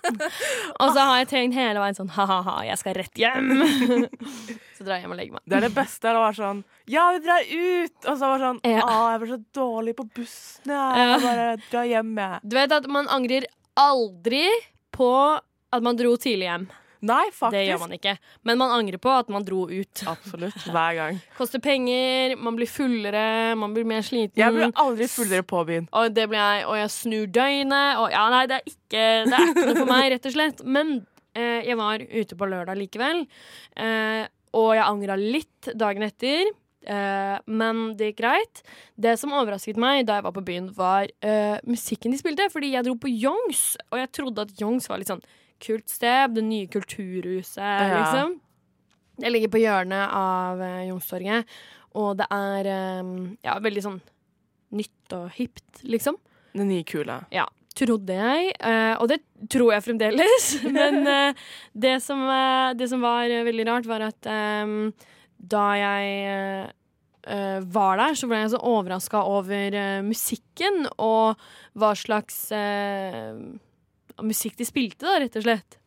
Og 0.83 0.91
så 0.93 0.99
har 1.07 1.17
jeg 1.23 1.27
tenkt 1.31 1.55
hele 1.57 1.79
veien 1.81 1.95
sånn 1.97 2.11
'Ha-ha-ha, 2.11 2.57
jeg 2.67 2.77
skal 2.83 2.93
rett 2.99 3.15
hjem'. 3.23 4.09
Så 4.77 4.83
drar 4.83 4.97
jeg 4.99 5.05
hjem 5.05 5.11
og 5.15 5.17
legger 5.21 5.33
meg. 5.37 5.41
Det 5.47 5.55
er 5.57 5.61
det 5.67 5.73
beste. 5.75 6.07
er 6.09 6.17
å 6.19 6.25
være 6.25 6.37
sånn 6.41 6.63
Ja, 6.91 7.07
vi 7.15 7.19
drar 7.23 7.47
ut! 7.47 7.97
Og 8.03 8.17
så 8.19 8.29
var 8.33 8.39
sånn 8.43 8.59
Ja. 8.67 8.81
Å, 8.83 8.99
jeg 9.13 9.19
ble 9.23 9.29
så 9.31 9.39
dårlig 9.55 9.95
på 9.95 10.05
bussen. 10.19 10.67
Jeg, 10.75 11.07
Ja. 11.07 11.17
bare 11.23 11.47
drar 11.71 11.87
hjem, 11.87 12.13
jeg. 12.19 12.39
Du 12.43 12.55
vet 12.59 12.71
at 12.71 12.87
man 12.91 13.07
angrer 13.07 13.45
aldri 13.79 14.45
på 14.93 15.39
at 15.73 15.85
man 15.85 15.99
dro 15.99 16.15
tidlig 16.21 16.49
hjem. 16.49 16.69
Nei, 17.03 17.23
faktisk. 17.35 17.57
Det 17.57 17.63
gjør 17.65 17.79
man 17.81 17.93
ikke. 17.97 18.13
Men 18.47 18.59
man 18.61 18.73
angrer 18.77 18.99
på 19.03 19.11
at 19.11 19.31
man 19.33 19.43
dro 19.43 19.65
ut. 19.67 20.03
Absolutt. 20.07 20.55
Hver 20.71 20.95
gang. 20.95 21.19
Koster 21.39 21.59
penger, 21.63 22.37
man 22.39 22.55
blir 22.55 22.69
fullere, 22.71 23.25
man 23.59 23.75
blir 23.75 23.87
mer 23.87 24.05
sliten. 24.07 24.39
Jeg 24.39 24.55
blir 24.55 24.71
aldri 24.79 25.09
fullere 25.11 25.43
på 25.47 25.65
byen. 25.67 25.89
Og 25.91 26.15
det 26.15 26.29
blir 26.31 26.39
jeg, 26.39 26.63
og 26.69 26.79
jeg 26.79 26.93
snur 26.95 27.27
døgnet. 27.39 27.99
Og 27.99 28.07
ja, 28.13 28.23
nei, 28.31 28.45
det 28.47 28.61
er 28.61 28.71
ikke, 28.71 29.03
det 29.27 29.35
er 29.35 29.49
ikke 29.49 29.67
noe 29.67 29.81
for 29.81 29.91
meg, 29.91 30.05
rett 30.15 30.31
og 30.31 30.37
slett. 30.37 30.63
Men 30.63 30.95
eh, 31.35 31.59
jeg 31.67 31.79
var 31.81 32.07
ute 32.07 32.39
på 32.39 32.51
lørdag 32.55 32.79
likevel. 32.79 33.23
Eh, 33.75 34.23
og 34.53 34.73
jeg 34.77 34.87
angra 34.87 35.19
litt 35.19 35.73
dagen 35.75 36.07
etter. 36.07 36.53
Uh, 36.83 37.37
men 37.47 37.93
det 37.95 38.09
gikk 38.09 38.17
greit. 38.19 38.59
Det 38.99 39.13
som 39.15 39.31
overrasket 39.31 39.77
meg 39.79 40.01
da 40.07 40.17
jeg 40.17 40.25
var 40.25 40.33
på 40.35 40.43
byen, 40.43 40.65
var 40.75 41.07
uh, 41.23 41.55
musikken 41.63 42.11
de 42.11 42.19
spilte. 42.19 42.49
Fordi 42.51 42.73
jeg 42.73 42.87
dro 42.87 42.97
på 42.99 43.11
Youngs, 43.11 43.73
og 43.91 44.01
jeg 44.01 44.11
trodde 44.15 44.43
at 44.43 44.59
Youngs 44.59 44.89
var 44.91 44.99
litt 44.99 45.11
sånn 45.11 45.23
kult 45.63 45.89
sted. 45.91 46.35
Det 46.35 46.43
nye 46.45 46.67
kulturhuset, 46.71 47.87
liksom. 47.93 48.37
Det 49.21 49.29
ligger 49.29 49.51
på 49.53 49.61
hjørnet 49.61 50.09
av 50.17 50.61
uh, 50.61 50.81
Youngstorget, 50.87 51.49
og 52.01 52.15
det 52.17 52.27
er 52.33 52.69
um, 53.05 53.33
ja, 53.45 53.59
veldig 53.61 53.83
sånn 53.85 53.99
nytt 54.73 55.13
og 55.13 55.27
hipt, 55.35 55.83
liksom. 55.85 56.17
Det 56.53 56.65
nye 56.65 56.85
kule. 56.89 57.19
Ja, 57.33 57.45
trodde 57.77 58.15
jeg. 58.17 58.53
eh, 58.57 58.93
og 59.01 59.09
det 59.09 59.19
tror 59.53 59.71
jeg 59.73 59.85
fremdeles. 59.85 60.47
Men 60.77 61.05
det, 61.73 61.95
som, 62.05 62.25
det 62.77 62.87
som 62.89 63.01
var 63.05 63.29
veldig 63.45 63.65
rart, 63.69 63.89
var 63.89 64.05
at 64.05 64.29
da 65.53 65.65
jeg 65.77 66.71
var 67.73 68.01
der, 68.01 68.17
så 68.17 68.29
ble 68.29 68.41
jeg 68.41 68.51
så 68.53 68.61
overraska 68.69 69.21
over 69.29 69.77
musikken 70.05 70.87
og 70.97 71.41
hva 71.77 71.93
slags 71.97 72.41
musikk 74.21 74.55
de 74.59 74.65
spilte, 74.67 75.05
da, 75.07 75.17
rett 75.23 75.35
og 75.39 75.43
slett. 75.47 75.79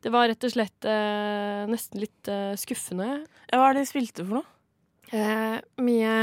Det 0.00 0.08
var 0.14 0.30
rett 0.32 0.44
og 0.48 0.52
slett 0.54 0.86
eh, 0.88 1.66
nesten 1.68 2.00
litt 2.00 2.28
eh, 2.32 2.54
skuffende. 2.56 3.26
Ja, 3.52 3.58
hva 3.60 3.68
er 3.68 3.76
det 3.76 3.82
de 3.84 3.90
spilte 3.92 4.24
for 4.24 4.40
noe? 4.40 4.48
Eh, 5.12 5.58
mye 5.84 6.14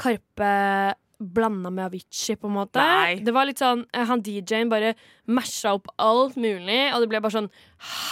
Karpe 0.00 0.94
blanda 1.20 1.68
med 1.68 1.84
Avicii, 1.84 2.36
på 2.40 2.48
en 2.48 2.54
måte. 2.56 2.80
Nei. 2.80 3.18
Det 3.20 3.32
var 3.36 3.44
litt 3.44 3.60
sånn 3.60 3.82
eh, 3.92 4.06
Han 4.08 4.22
DJ-en 4.24 4.70
bare 4.72 4.94
masha 5.28 5.74
opp 5.76 5.90
alt 6.00 6.38
mulig, 6.40 6.78
og 6.94 7.02
det 7.02 7.10
ble 7.10 7.20
bare 7.20 7.34
sånn 7.34 7.50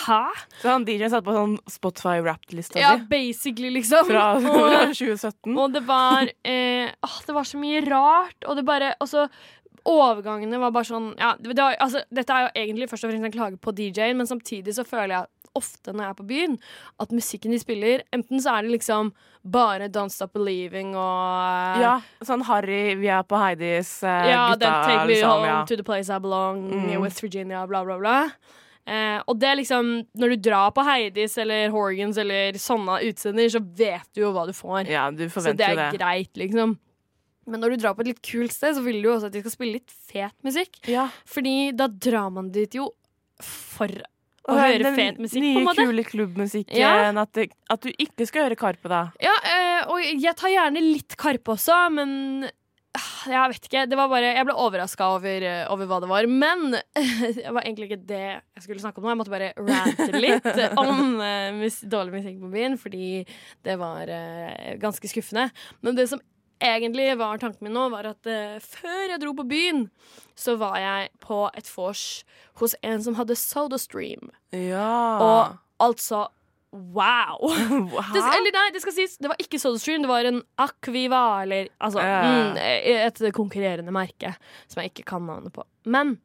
Hæ? 0.05 0.19
Så 0.61 0.69
han 0.75 0.85
DJ-en 0.85 1.15
satt 1.15 1.25
på 1.25 1.33
sånn 1.33 1.55
Spotify 1.73 2.19
Wrapped-lista 2.21 2.77
Ja, 2.83 2.91
si. 3.01 3.07
basically, 3.09 3.71
liksom. 3.79 4.11
Fra, 4.11 4.27
Og- 4.37 4.45
fra 4.45 4.83
2017. 4.93 5.57
Og 5.57 5.73
det 5.79 5.83
var 5.89 6.29
eh, 6.45 6.93
åh, 7.09 7.17
Det 7.25 7.37
var 7.39 7.49
så 7.49 7.63
mye 7.65 7.81
rart, 7.89 8.37
og 8.45 8.61
det 8.61 8.67
bare 8.69 8.93
Og 9.01 9.09
så 9.09 9.25
overgangene 9.89 10.61
var 10.61 10.71
bare 10.75 10.89
sånn 10.89 11.11
ja, 11.19 11.33
det 11.41 11.57
var, 11.57 11.77
altså, 11.81 12.03
Dette 12.13 12.35
er 12.37 12.47
jo 12.47 12.53
egentlig 12.63 12.89
først 12.91 13.05
og 13.07 13.11
fremst 13.13 13.29
en 13.29 13.35
klage 13.35 13.59
på 13.65 13.75
DJ-en, 13.75 14.17
men 14.21 14.29
samtidig 14.31 14.75
så 14.77 14.85
føler 14.87 15.15
jeg 15.17 15.27
ofte 15.59 15.91
når 15.95 16.05
jeg 16.05 16.11
er 16.13 16.19
på 16.19 16.27
byen, 16.29 16.53
at 17.03 17.11
musikken 17.17 17.51
de 17.55 17.59
spiller, 17.59 18.03
enten 18.15 18.39
så 18.45 18.53
er 18.59 18.67
det 18.67 18.75
liksom 18.77 19.09
bare 19.49 19.89
Don't 19.91 20.13
Stop 20.15 20.35
Believing 20.37 20.93
og 20.95 21.81
Ja, 21.83 21.95
sånn 22.23 22.45
Harry, 22.47 22.95
vi 23.01 23.09
er 23.11 23.25
på 23.27 23.41
Heidis, 23.41 23.97
uh, 24.05 24.29
ja, 24.29 24.45
gutta, 24.53 24.61
den 24.61 24.87
Take 24.87 25.07
Me 25.09 25.13
liksom. 25.15 25.31
Home 25.33 25.47
Ja. 25.49 25.65
to 25.65 25.77
the 25.81 25.83
Place 25.89 26.11
I 26.15 26.19
Belong, 26.23 26.63
Mm. 26.71 27.01
West 27.03 27.23
Virginia, 27.25 27.67
bla, 27.67 27.83
bla, 27.85 27.97
bla. 27.99 28.19
Eh, 28.89 29.21
og 29.29 29.37
det 29.39 29.49
er 29.51 29.57
liksom 29.57 30.07
Når 30.17 30.31
du 30.33 30.37
drar 30.49 30.71
på 30.73 30.81
Heidis 30.87 31.37
eller 31.39 31.69
Horgans 31.71 32.17
eller 32.17 32.53
sånne 32.57 33.01
utesteder, 33.05 33.51
så 33.53 33.61
vet 33.77 34.07
du 34.15 34.23
jo 34.23 34.31
hva 34.33 34.47
du 34.47 34.53
får. 34.57 34.87
Ja, 34.89 35.11
du 35.11 35.27
så 35.29 35.41
forventer 35.41 35.57
det 35.59 35.75
jo 35.75 35.81
er 35.81 35.91
det. 35.91 35.99
greit, 35.99 36.31
liksom. 36.41 36.79
Men 37.49 37.63
når 37.65 37.75
du 37.75 37.83
drar 37.83 37.97
på 37.97 38.05
et 38.05 38.13
litt 38.13 38.23
kult 38.25 38.53
sted, 38.55 38.77
så 38.77 38.85
vil 38.85 39.01
du 39.01 39.09
jo 39.09 39.17
også 39.17 39.31
at 39.31 39.35
de 39.39 39.43
skal 39.45 39.55
spille 39.57 39.79
litt 39.81 39.95
fet 40.13 40.37
musikk. 40.47 40.79
Fordi 41.29 41.57
da 41.77 41.89
drar 41.89 42.29
man 42.35 42.53
dit 42.55 42.77
jo 42.79 42.91
for 43.45 43.89
å 44.49 44.55
Og 44.55 44.61
høre 44.63 44.93
fet 44.97 45.19
musikk, 45.21 45.43
nye, 45.45 45.55
på 45.57 45.61
en 45.61 45.67
måte. 45.69 45.83
kule 45.89 46.05
klubbmusikken. 46.09 46.79
Ja. 46.81 46.93
At, 47.13 47.33
det, 47.37 47.51
at 47.71 47.85
du 47.85 47.91
ikke 47.93 48.27
skal 48.29 48.47
høre 48.49 48.57
Karpe, 48.59 48.89
da. 48.91 49.03
Ja, 49.23 49.35
øh, 49.35 49.91
og 49.93 50.07
jeg 50.09 50.33
tar 50.41 50.53
gjerne 50.55 50.81
litt 50.83 51.17
Karpe 51.21 51.53
også, 51.53 51.77
men 51.93 52.49
ah, 52.97 53.11
jeg 53.29 53.53
vet 53.53 53.69
ikke. 53.69 53.83
Det 53.93 53.99
var 54.01 54.09
bare, 54.11 54.31
jeg 54.39 54.47
ble 54.49 54.57
overraska 54.65 55.11
over, 55.19 55.45
eh, 55.51 55.61
over 55.71 55.91
hva 55.91 56.01
det 56.03 56.09
var. 56.11 56.31
Men 56.33 56.73
det 57.37 57.45
var 57.45 57.61
egentlig 57.61 57.91
ikke 57.91 58.01
det 58.09 58.23
jeg 58.25 58.65
skulle 58.65 58.81
snakke 58.83 59.03
om 59.03 59.07
nå. 59.07 59.13
Jeg 59.13 59.21
måtte 59.21 59.37
bare 59.37 59.53
rante 59.61 60.25
litt 60.25 60.49
om 60.87 61.21
eh, 61.21 61.53
mus 61.61 61.79
dårlig 61.85 62.17
musikk 62.17 62.41
på 62.43 62.51
byen, 62.57 62.81
fordi 62.81 63.13
det 63.69 63.77
var 63.85 64.11
ganske 64.81 65.13
skuffende. 65.13 65.51
Men 65.85 66.01
det 66.01 66.09
som 66.11 66.25
egentlig 66.65 67.11
var 67.19 67.41
tanken 67.43 67.67
min 67.67 67.77
nå, 67.77 67.89
var 67.93 68.09
at 68.11 68.29
uh, 68.31 68.57
før 68.63 69.15
jeg 69.15 69.21
dro 69.23 69.35
på 69.39 69.47
byen, 69.49 69.87
så 70.39 70.57
var 70.61 70.79
jeg 70.83 71.13
på 71.25 71.45
et 71.59 71.71
vors 71.75 72.07
hos 72.61 72.75
en 72.83 73.03
som 73.05 73.19
hadde 73.19 73.37
SodaStream. 73.39 74.33
Ja. 74.55 74.91
Og 75.23 75.87
altså 75.89 76.29
Wow! 76.69 77.49
Det, 78.13 78.21
eller 78.21 78.53
nei, 78.53 78.67
det 78.75 78.83
skal 78.83 78.93
sies, 78.93 79.15
det 79.17 79.31
var 79.31 79.39
ikke 79.41 79.57
SodaStream, 79.57 80.03
det 80.05 80.11
var 80.11 80.27
en 80.29 80.43
Aquiva, 80.61 81.23
eller 81.41 81.71
altså 81.81 82.03
uh. 82.05 82.27
mm, 82.29 82.59
et 82.61 83.23
konkurrerende 83.33 83.95
merke 83.95 84.35
som 84.67 84.83
jeg 84.83 84.93
ikke 84.93 85.07
kan 85.15 85.25
navnet 85.25 85.55
på. 85.55 85.65
Men 85.89 86.19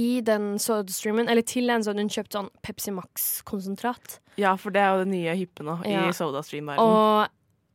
i 0.00 0.22
den 0.24 0.58
SodaStreamen, 0.58 1.28
eller 1.28 1.44
til 1.46 1.68
den, 1.68 1.84
så 1.84 1.92
hadde 1.92 2.02
hun 2.02 2.10
kjøpt 2.10 2.34
sånn 2.34 2.48
Pepsi 2.64 2.94
Max-konsentrat. 2.94 4.18
Ja, 4.40 4.56
for 4.58 4.74
det 4.74 4.82
er 4.82 4.94
jo 4.94 5.04
det 5.04 5.12
nye 5.12 5.36
hippe 5.38 5.66
nå 5.66 5.76
Ja. 5.86 6.08
i 6.08 6.16
SodaStream-verdenen. 6.16 6.80
Og 6.80 7.28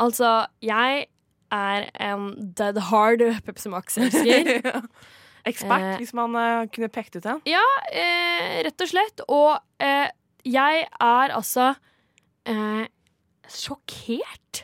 altså, 0.03 0.33
jeg 0.65 1.05
er 1.51 1.89
en 2.09 2.29
dead 2.57 2.77
hard 2.89 3.23
Pepsi 3.45 3.69
Max-elsker. 3.73 4.63
Ekspert, 5.49 5.81
Eh, 5.95 5.97
hvis 6.01 6.11
man 6.13 6.35
eh, 6.35 6.65
kunne 6.73 6.89
pekt 6.93 7.15
ut 7.15 7.25
en. 7.31 7.39
Ja, 7.47 7.63
eh, 7.95 8.59
rett 8.67 8.81
og 8.83 8.89
slett. 8.91 9.21
Og 9.31 9.55
eh, 9.81 10.09
jeg 10.45 10.83
er 10.99 11.33
altså 11.33 11.71
eh, 12.45 12.85
sjokkert 13.49 14.63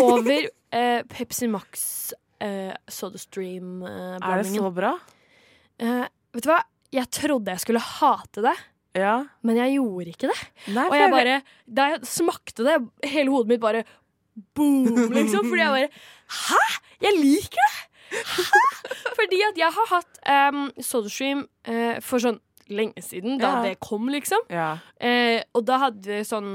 over 0.00 0.48
eh, 0.78 1.02
Pepsi 1.10 1.48
Max 1.50 1.84
eh, 2.40 2.72
SodaStream-blandingen. 2.88 4.22
Er 4.30 4.42
det 4.42 4.54
så 4.54 4.70
bra? 4.74 4.94
Eh, 5.82 6.04
vet 6.34 6.46
du 6.46 6.50
hva? 6.52 6.62
Jeg 6.94 7.10
trodde 7.12 7.52
jeg 7.52 7.60
skulle 7.66 7.82
hate 7.84 8.42
det, 8.46 8.54
Ja. 8.96 9.18
men 9.44 9.58
jeg 9.60 9.74
gjorde 9.76 10.14
ikke 10.14 10.30
det. 10.30 10.38
Nei, 10.72 10.86
Og 10.88 10.94
jeg 10.96 11.10
bare, 11.12 11.34
da 11.68 11.88
jeg 11.92 12.06
smakte 12.08 12.64
det, 12.64 12.78
hele 13.10 13.34
hodet 13.34 13.50
mitt 13.52 13.60
bare 13.60 13.82
boom, 14.54 15.10
liksom. 15.14 15.46
Fordi 15.48 15.62
jeg 15.62 15.74
bare 15.74 15.90
Hæ? 16.28 16.62
Jeg 17.06 17.14
liker 17.18 17.62
det! 17.62 18.22
Hæ? 18.34 18.62
Fordi 19.18 19.38
at 19.48 19.58
jeg 19.60 19.72
har 19.76 19.88
hatt 19.92 20.20
um, 20.54 20.66
SodaStream 20.80 21.44
uh, 21.68 21.96
for 22.04 22.22
sånn 22.22 22.38
lenge 22.68 23.00
siden, 23.04 23.38
da 23.40 23.54
Ja. 23.58 23.62
det 23.64 23.78
kom, 23.80 24.08
liksom. 24.12 24.42
Ja. 24.52 24.74
Uh, 25.00 25.40
og 25.56 25.64
da 25.68 25.78
hadde 25.86 26.04
vi 26.04 26.20
sånn 26.28 26.50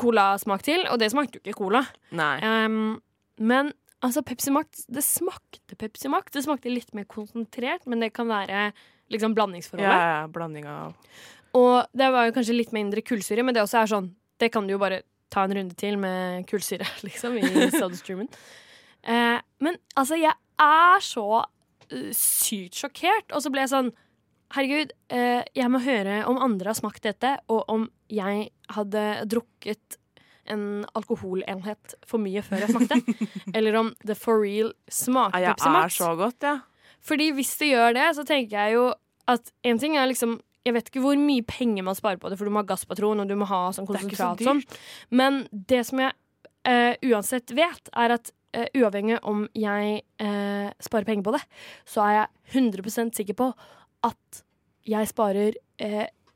colasmak 0.00 0.62
til, 0.66 0.82
og 0.90 0.98
det 1.00 1.10
smakte 1.12 1.38
jo 1.38 1.44
ikke 1.44 1.56
cola. 1.62 1.84
Um, 2.12 3.00
men 3.38 3.72
altså, 4.02 4.22
Pepsi 4.26 4.50
Max 4.52 4.84
Det 4.90 5.02
smakte 5.06 5.76
Pepsi 5.78 6.10
Max. 6.12 6.32
Det 6.34 6.44
smakte 6.44 6.72
litt 6.72 6.92
mer 6.94 7.06
konsentrert, 7.10 7.86
men 7.86 8.00
det 8.00 8.12
kan 8.12 8.28
være 8.28 8.72
liksom 9.12 9.34
Ja, 9.36 10.22
ja, 10.22 10.26
blanding 10.26 10.66
av 10.66 10.94
Og 11.54 11.86
det 11.92 12.10
var 12.12 12.26
jo 12.26 12.32
kanskje 12.32 12.56
litt 12.56 12.72
mindre 12.72 13.02
kullsyre, 13.02 13.44
men 13.44 13.54
det 13.54 13.62
også 13.62 13.82
er 13.82 13.90
sånn 13.90 14.14
Det 14.40 14.50
kan 14.52 14.66
du 14.66 14.72
jo 14.74 14.78
bare 14.78 15.02
ta 15.32 15.44
en 15.46 15.56
runde 15.58 15.76
til 15.78 15.98
med 16.00 16.44
kullsyre, 16.50 16.86
liksom, 17.06 17.38
i 17.40 17.70
SodaStreamen. 17.74 18.30
Eh, 19.04 19.36
men 19.60 19.74
altså, 20.00 20.16
jeg 20.16 20.32
er 20.64 21.02
så 21.04 21.42
uh, 21.44 22.12
sykt 22.16 22.78
sjokkert. 22.78 23.34
Og 23.36 23.42
så 23.44 23.50
ble 23.52 23.60
jeg 23.60 23.72
sånn 23.74 23.90
Herregud, 24.54 24.94
eh, 25.12 25.42
jeg 25.52 25.68
må 25.68 25.80
høre 25.82 26.22
om 26.30 26.38
andre 26.40 26.70
har 26.70 26.78
smakt 26.78 27.04
dette, 27.04 27.34
og 27.52 27.68
om 27.68 27.84
jeg 28.08 28.46
hadde 28.72 29.02
drukket 29.28 29.98
en 30.48 30.84
alkoholenhet 30.96 31.96
for 32.06 32.22
mye 32.22 32.42
før 32.44 32.62
jeg 32.62 32.74
smakte. 32.74 33.00
eller 33.56 33.80
om 33.80 33.90
det 34.06 34.16
for 34.20 34.44
real 34.44 34.72
smaker 34.88 35.42
Ja, 35.42 35.54
jeg 35.58 35.80
er 35.80 35.94
så 35.96 36.12
godt, 36.16 36.44
ja. 36.44 36.58
Fordi 37.04 37.32
hvis 37.36 37.52
det 37.60 37.72
gjør 37.74 37.96
det, 37.98 38.06
så 38.16 38.24
tenker 38.28 38.56
jeg 38.56 38.76
jo 38.78 38.84
at 39.28 39.50
en 39.66 39.80
ting 39.80 39.98
er 40.00 40.08
liksom 40.08 40.38
Jeg 40.64 40.74
vet 40.76 40.88
ikke 40.88 41.02
hvor 41.04 41.18
mye 41.20 41.44
penger 41.44 41.84
man 41.84 41.96
sparer 41.98 42.20
på 42.20 42.30
det, 42.32 42.38
for 42.40 42.48
du 42.48 42.54
må 42.54 42.62
ha 42.62 42.68
gasspatron 42.68 43.20
og 43.20 43.28
du 43.28 43.36
må 43.36 43.48
ha 43.50 43.66
sånn 43.76 43.88
er 43.90 44.06
så 44.16 44.30
sånn. 44.40 44.62
Men 45.12 45.44
det 45.52 45.82
som 45.90 46.00
jeg 46.00 46.14
uh, 46.68 46.94
uansett 47.10 47.52
vet, 47.56 47.92
er 47.92 48.16
at 48.16 48.32
uh, 48.56 48.66
uavhengig 48.80 49.20
om 49.28 49.44
jeg 49.58 50.00
uh, 50.22 50.72
sparer 50.82 51.08
penger 51.08 51.26
på 51.26 51.36
det, 51.36 51.42
så 51.88 52.06
er 52.06 52.16
jeg 52.18 52.64
100% 52.64 53.20
sikker 53.20 53.38
på 53.38 53.52
at 54.08 54.44
jeg 54.84 55.08
sparer 55.08 55.56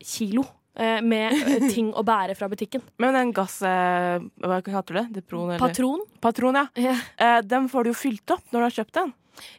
kilo 0.00 0.42
med 1.04 1.34
ting 1.74 1.90
å 1.92 2.00
bære 2.06 2.32
fra 2.38 2.46
butikken. 2.48 2.80
Men 3.02 3.12
den 3.12 3.32
gass... 3.36 3.58
Hva 3.60 4.60
du 4.62 4.94
det? 4.94 5.02
Depron, 5.18 5.50
eller? 5.50 5.60
Patron? 5.60 6.04
Patron, 6.24 6.56
ja. 6.56 6.64
Yeah. 6.80 7.42
den 7.44 7.68
får 7.68 7.84
du 7.84 7.90
jo 7.90 7.98
fylt 7.98 8.32
opp 8.32 8.46
når 8.54 8.56
du 8.56 8.66
har 8.70 8.76
kjøpt 8.78 8.94
den. 8.96 9.12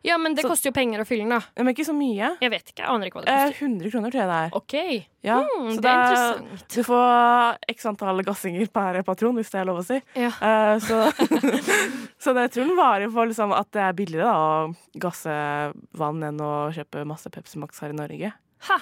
Ja, 0.04 0.18
men 0.18 0.36
det 0.36 0.44
Så- 0.44 0.50
koster 0.50 0.70
jo 0.70 0.74
penger 0.74 1.00
å 1.02 1.08
fylle 1.08 1.26
den, 1.28 1.30
da. 1.30 1.42
Men 1.58 1.74
ikke 1.74 1.86
så 1.88 1.94
mye. 1.96 2.38
Jeg 2.42 2.52
vet 2.52 2.72
ikke, 2.72 2.84
jeg 2.84 2.90
aner 2.90 3.08
ikke 3.10 3.20
hva 3.20 3.26
det 3.26 3.30
Eh, 3.34 3.48
koster. 3.50 3.66
100 3.66 3.92
kroner 3.92 4.12
tror 4.12 4.22
jeg 4.22 4.30
det 4.30 4.40
er. 4.40 4.50
OK. 4.54 5.08
Ja, 5.24 5.38
mm, 5.44 5.70
så 5.76 5.82
det 5.82 5.92
er 5.92 6.00
interessant. 6.00 6.68
Du 6.76 6.84
får 6.84 7.58
x 7.70 7.86
antall 7.86 8.24
gassinger 8.24 8.72
per 8.72 9.02
patron, 9.04 9.36
hvis 9.36 9.50
det 9.52 9.60
er 9.62 9.66
lov 9.66 9.80
å 9.82 9.86
si. 9.86 10.02
Ja. 10.16 10.32
Eh, 10.42 10.80
så, 10.80 11.00
så 12.20 12.34
det 12.34 12.46
jeg 12.48 12.52
tror 12.56 12.68
den 12.68 12.78
varer 12.78 13.12
for 13.12 13.26
liksom, 13.28 13.52
at 13.58 13.72
det 13.72 13.82
er 13.82 13.94
billigere 13.94 14.30
da, 14.30 14.36
å 14.36 14.76
gasse 15.00 15.74
vann 16.00 16.24
enn 16.24 16.40
å 16.40 16.54
kjøpe 16.76 17.06
masse 17.06 17.30
Pepsi 17.30 17.58
Max 17.60 17.80
her 17.84 17.90
i 17.90 17.98
Norge. 18.00 18.34
Ha. 18.70 18.80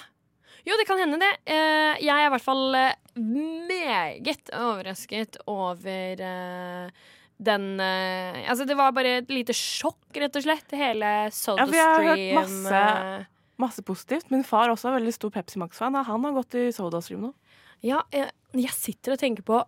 Jo, 0.68 0.76
det 0.76 0.86
kan 0.88 1.00
hende 1.00 1.18
det. 1.22 1.34
Eh, 1.48 1.96
jeg 2.04 2.12
er 2.12 2.28
i 2.28 2.32
hvert 2.34 2.44
fall 2.44 2.76
meget 3.16 4.50
overrasket 4.54 5.38
over 5.48 6.22
eh, 6.22 6.90
den 7.38 7.80
uh, 7.80 8.38
Altså, 8.50 8.66
det 8.66 8.78
var 8.78 8.94
bare 8.96 9.20
et 9.22 9.32
lite 9.32 9.56
sjokk, 9.56 10.10
rett 10.18 10.36
og 10.40 10.46
slett. 10.46 10.74
Hele 10.74 11.12
Ja, 11.30 11.32
for 11.32 11.78
jeg 11.78 11.86
har 11.86 12.08
hørt 12.08 12.26
masse, 12.38 12.82
eh, 12.82 13.28
masse 13.62 13.84
positivt. 13.86 14.32
Min 14.34 14.46
far 14.48 14.72
også 14.74 14.90
er 14.92 15.00
veldig 15.00 15.14
stor 15.16 15.34
Pepsi 15.34 15.62
Max-fan. 15.62 15.98
Han 16.08 16.28
har 16.28 16.38
gått 16.38 16.58
i 16.58 16.68
Soda 16.76 17.02
Stream 17.04 17.28
nå. 17.28 17.34
Ja, 17.86 18.02
jeg, 18.14 18.32
jeg 18.58 18.74
sitter 18.74 19.14
og 19.14 19.22
tenker 19.22 19.46
på 19.46 19.62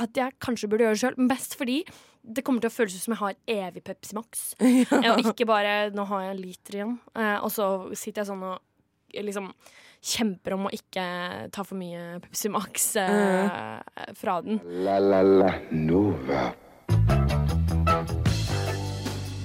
at 0.00 0.18
jeg 0.18 0.34
kanskje 0.42 0.68
burde 0.70 0.86
gjøre 0.86 0.96
det 0.96 1.02
sjøl. 1.04 1.18
Mest 1.28 1.58
fordi 1.60 1.82
det 2.24 2.42
kommer 2.44 2.64
til 2.64 2.72
å 2.72 2.74
føles 2.74 2.96
ut 2.96 3.04
som 3.04 3.14
jeg 3.14 3.20
har 3.20 3.68
evig 3.68 3.84
Pepsi 3.84 4.16
Max. 4.16 4.46
Ja. 5.04 5.14
Og 5.14 5.24
ikke 5.26 5.46
bare 5.48 5.90
'nå 5.92 6.06
har 6.08 6.22
jeg 6.24 6.30
en 6.34 6.42
liter 6.42 6.78
igjen', 6.78 6.98
eh, 7.14 7.38
og 7.44 7.50
så 7.52 7.66
sitter 7.92 8.22
jeg 8.22 8.30
sånn 8.32 8.44
og 8.48 8.60
liksom 9.14 9.52
kjemper 10.04 10.56
om 10.56 10.66
å 10.68 10.72
ikke 10.74 11.04
ta 11.54 11.64
for 11.64 11.78
mye 11.80 12.18
Pepsi 12.24 12.50
Max 12.52 12.96
eh, 13.00 13.80
fra 14.16 14.40
den. 14.44 14.60
La 14.84 14.98
la 14.98 15.22
la 15.22 15.52
Nova. 15.70 16.63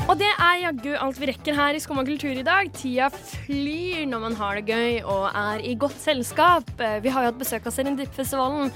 Og 0.09 0.17
det 0.17 0.29
er 0.41 0.61
jaggu 0.63 0.95
alt 0.97 1.19
vi 1.21 1.27
rekker 1.29 1.53
her 1.53 1.75
i 1.77 1.79
Skumma 1.83 2.01
kultur 2.07 2.33
i 2.33 2.45
dag. 2.45 2.71
Tida 2.73 3.11
flyr 3.13 4.07
når 4.09 4.23
man 4.23 4.37
har 4.39 4.57
det 4.57 4.63
gøy 4.65 5.03
og 5.03 5.27
er 5.37 5.61
i 5.61 5.75
godt 5.77 5.99
selskap. 6.01 6.71
Eh, 6.81 6.97
Vi 7.03 7.11
har 7.13 7.27
jo 7.27 7.29
hatt 7.29 7.37
besøk 7.37 7.67
av 7.69 7.75
Serendip-festivalen, 7.75 8.71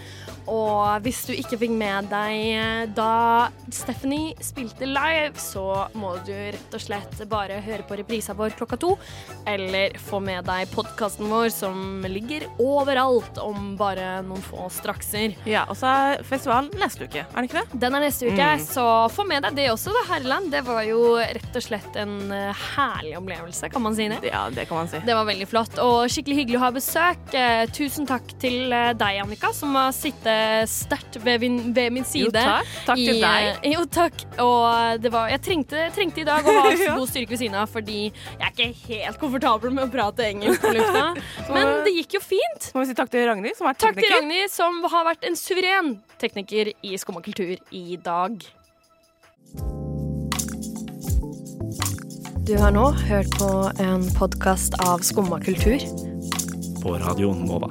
Og 0.51 1.01
hvis 1.05 1.21
du 1.29 1.33
ikke 1.35 1.57
fikk 1.61 1.71
med 1.77 2.09
deg 2.11 2.39
eh, 2.57 2.85
da 2.95 3.49
Stephanie 3.73 4.33
spilte 4.43 4.87
live, 4.89 5.33
så 5.39 5.63
må 5.97 6.15
du 6.27 6.33
rett 6.33 6.75
og 6.75 6.81
slett 6.83 7.21
bare 7.31 7.61
høre 7.63 7.85
på 7.87 7.97
reprisa 7.99 8.35
vår 8.37 8.55
klokka 8.59 8.77
to. 8.81 8.93
Eller 9.49 9.95
få 10.03 10.19
med 10.23 10.45
deg 10.49 10.69
podkasten 10.73 11.29
vår 11.31 11.49
som 11.53 12.03
ligger 12.09 12.45
overalt 12.61 13.37
om 13.41 13.73
bare 13.79 14.19
noen 14.27 14.43
få 14.45 14.67
strakser. 14.73 15.37
Ja, 15.49 15.63
og 15.71 15.77
så 15.79 15.89
er 15.93 16.23
festivalen 16.27 16.71
neste 16.79 17.07
uke, 17.07 17.23
er 17.23 17.39
det 17.39 17.49
ikke 17.49 17.63
det? 17.63 17.79
Den 17.85 17.95
er 17.99 18.05
neste 18.07 18.27
uke, 18.29 18.49
Mm. 18.53 18.59
så 18.67 18.83
få 19.13 19.23
med 19.27 19.43
deg 19.45 19.55
det 19.55 19.69
også, 19.71 19.93
da, 19.95 20.01
Herland. 20.13 20.51
Det 20.51 20.61
var 20.67 20.83
jo 20.83 21.15
rett 21.17 21.55
og 21.55 21.63
slett 21.63 21.95
en 22.01 22.31
eh, 22.31 22.63
herlig 22.75 23.15
opplevelse, 23.17 23.69
kan 23.71 23.81
man 23.85 23.95
si 23.95 24.09
det? 24.11 24.19
Ja, 24.27 24.43
det 24.53 24.67
kan 24.69 24.81
man 24.83 24.91
si. 24.91 24.99
Det 25.05 25.15
var 25.15 25.25
veldig 25.29 25.47
flott, 25.47 25.79
og 25.79 26.09
skikkelig 26.11 26.37
hyggelig 26.41 26.59
å 26.59 26.63
ha 26.65 26.71
besøk. 26.75 27.23
Eh, 27.33 27.63
tusen 27.73 28.05
takk 28.09 28.35
til 28.43 28.69
deg, 28.73 29.21
Annika, 29.23 29.53
som 29.55 29.73
har 29.79 29.91
sittet 29.95 30.32
sterkt 30.69 31.17
ved, 31.23 31.39
min- 31.43 31.73
ved 31.75 31.91
min 31.95 32.05
side. 32.07 32.25
Jo, 32.25 32.31
takk. 32.35 32.71
Takk 32.87 33.01
til 33.01 33.19
deg. 33.21 33.47
eh, 33.63 33.71
Jo, 33.73 33.83
takk. 33.85 34.23
Og 34.43 35.01
det 35.03 35.11
var, 35.13 35.29
jeg 35.33 35.41
trengte, 35.45 35.85
trengte 35.95 36.21
i 36.21 36.27
dag 36.27 36.43
å 36.45 36.55
ha 36.61 36.71
Ja. 36.83 36.95
god 36.97 37.09
styrke 37.11 37.29
ved 37.35 37.39
siden 37.43 37.55
av, 37.59 37.69
fordi 37.71 37.99
jeg 38.11 38.41
er 38.41 38.51
ikke 38.51 38.69
helt 38.87 39.19
komfortabel 39.21 39.71
med 39.75 39.85
å 39.87 39.91
prate 39.93 40.25
engelsk 40.29 40.61
på 40.61 40.73
lufta. 40.77 41.05
Men 41.53 41.83
det 41.85 41.93
gikk 41.99 42.17
jo 42.19 42.23
fint. 42.23 42.69
Så 42.69 42.75
må 42.77 42.83
vi 42.85 42.91
si 42.91 42.97
takk 42.97 43.09
til 43.13 43.27
Ragnhild, 43.29 43.55
som 43.59 43.67
er 43.69 43.77
Takk 43.83 43.95
til. 43.99 44.09
Ragnhild, 44.13 44.51
som 44.53 44.81
har 44.91 45.05
vært 45.11 45.23
en 45.27 45.35
suveren 45.39 45.93
tekniker 46.21 46.73
i 46.83 46.97
Skumma 47.01 47.21
kultur 47.25 47.55
i 47.71 47.97
dag. 48.03 48.39
Du 52.43 52.57
har 52.59 52.73
nå 52.75 52.89
hørt 53.07 53.29
på 53.39 53.49
en 53.79 54.03
podkast 54.17 54.75
av 54.83 54.99
Skumma 55.07 55.39
kultur. 55.39 55.79
På 56.83 56.97
Radio 56.99 57.31
Nova. 57.33 57.69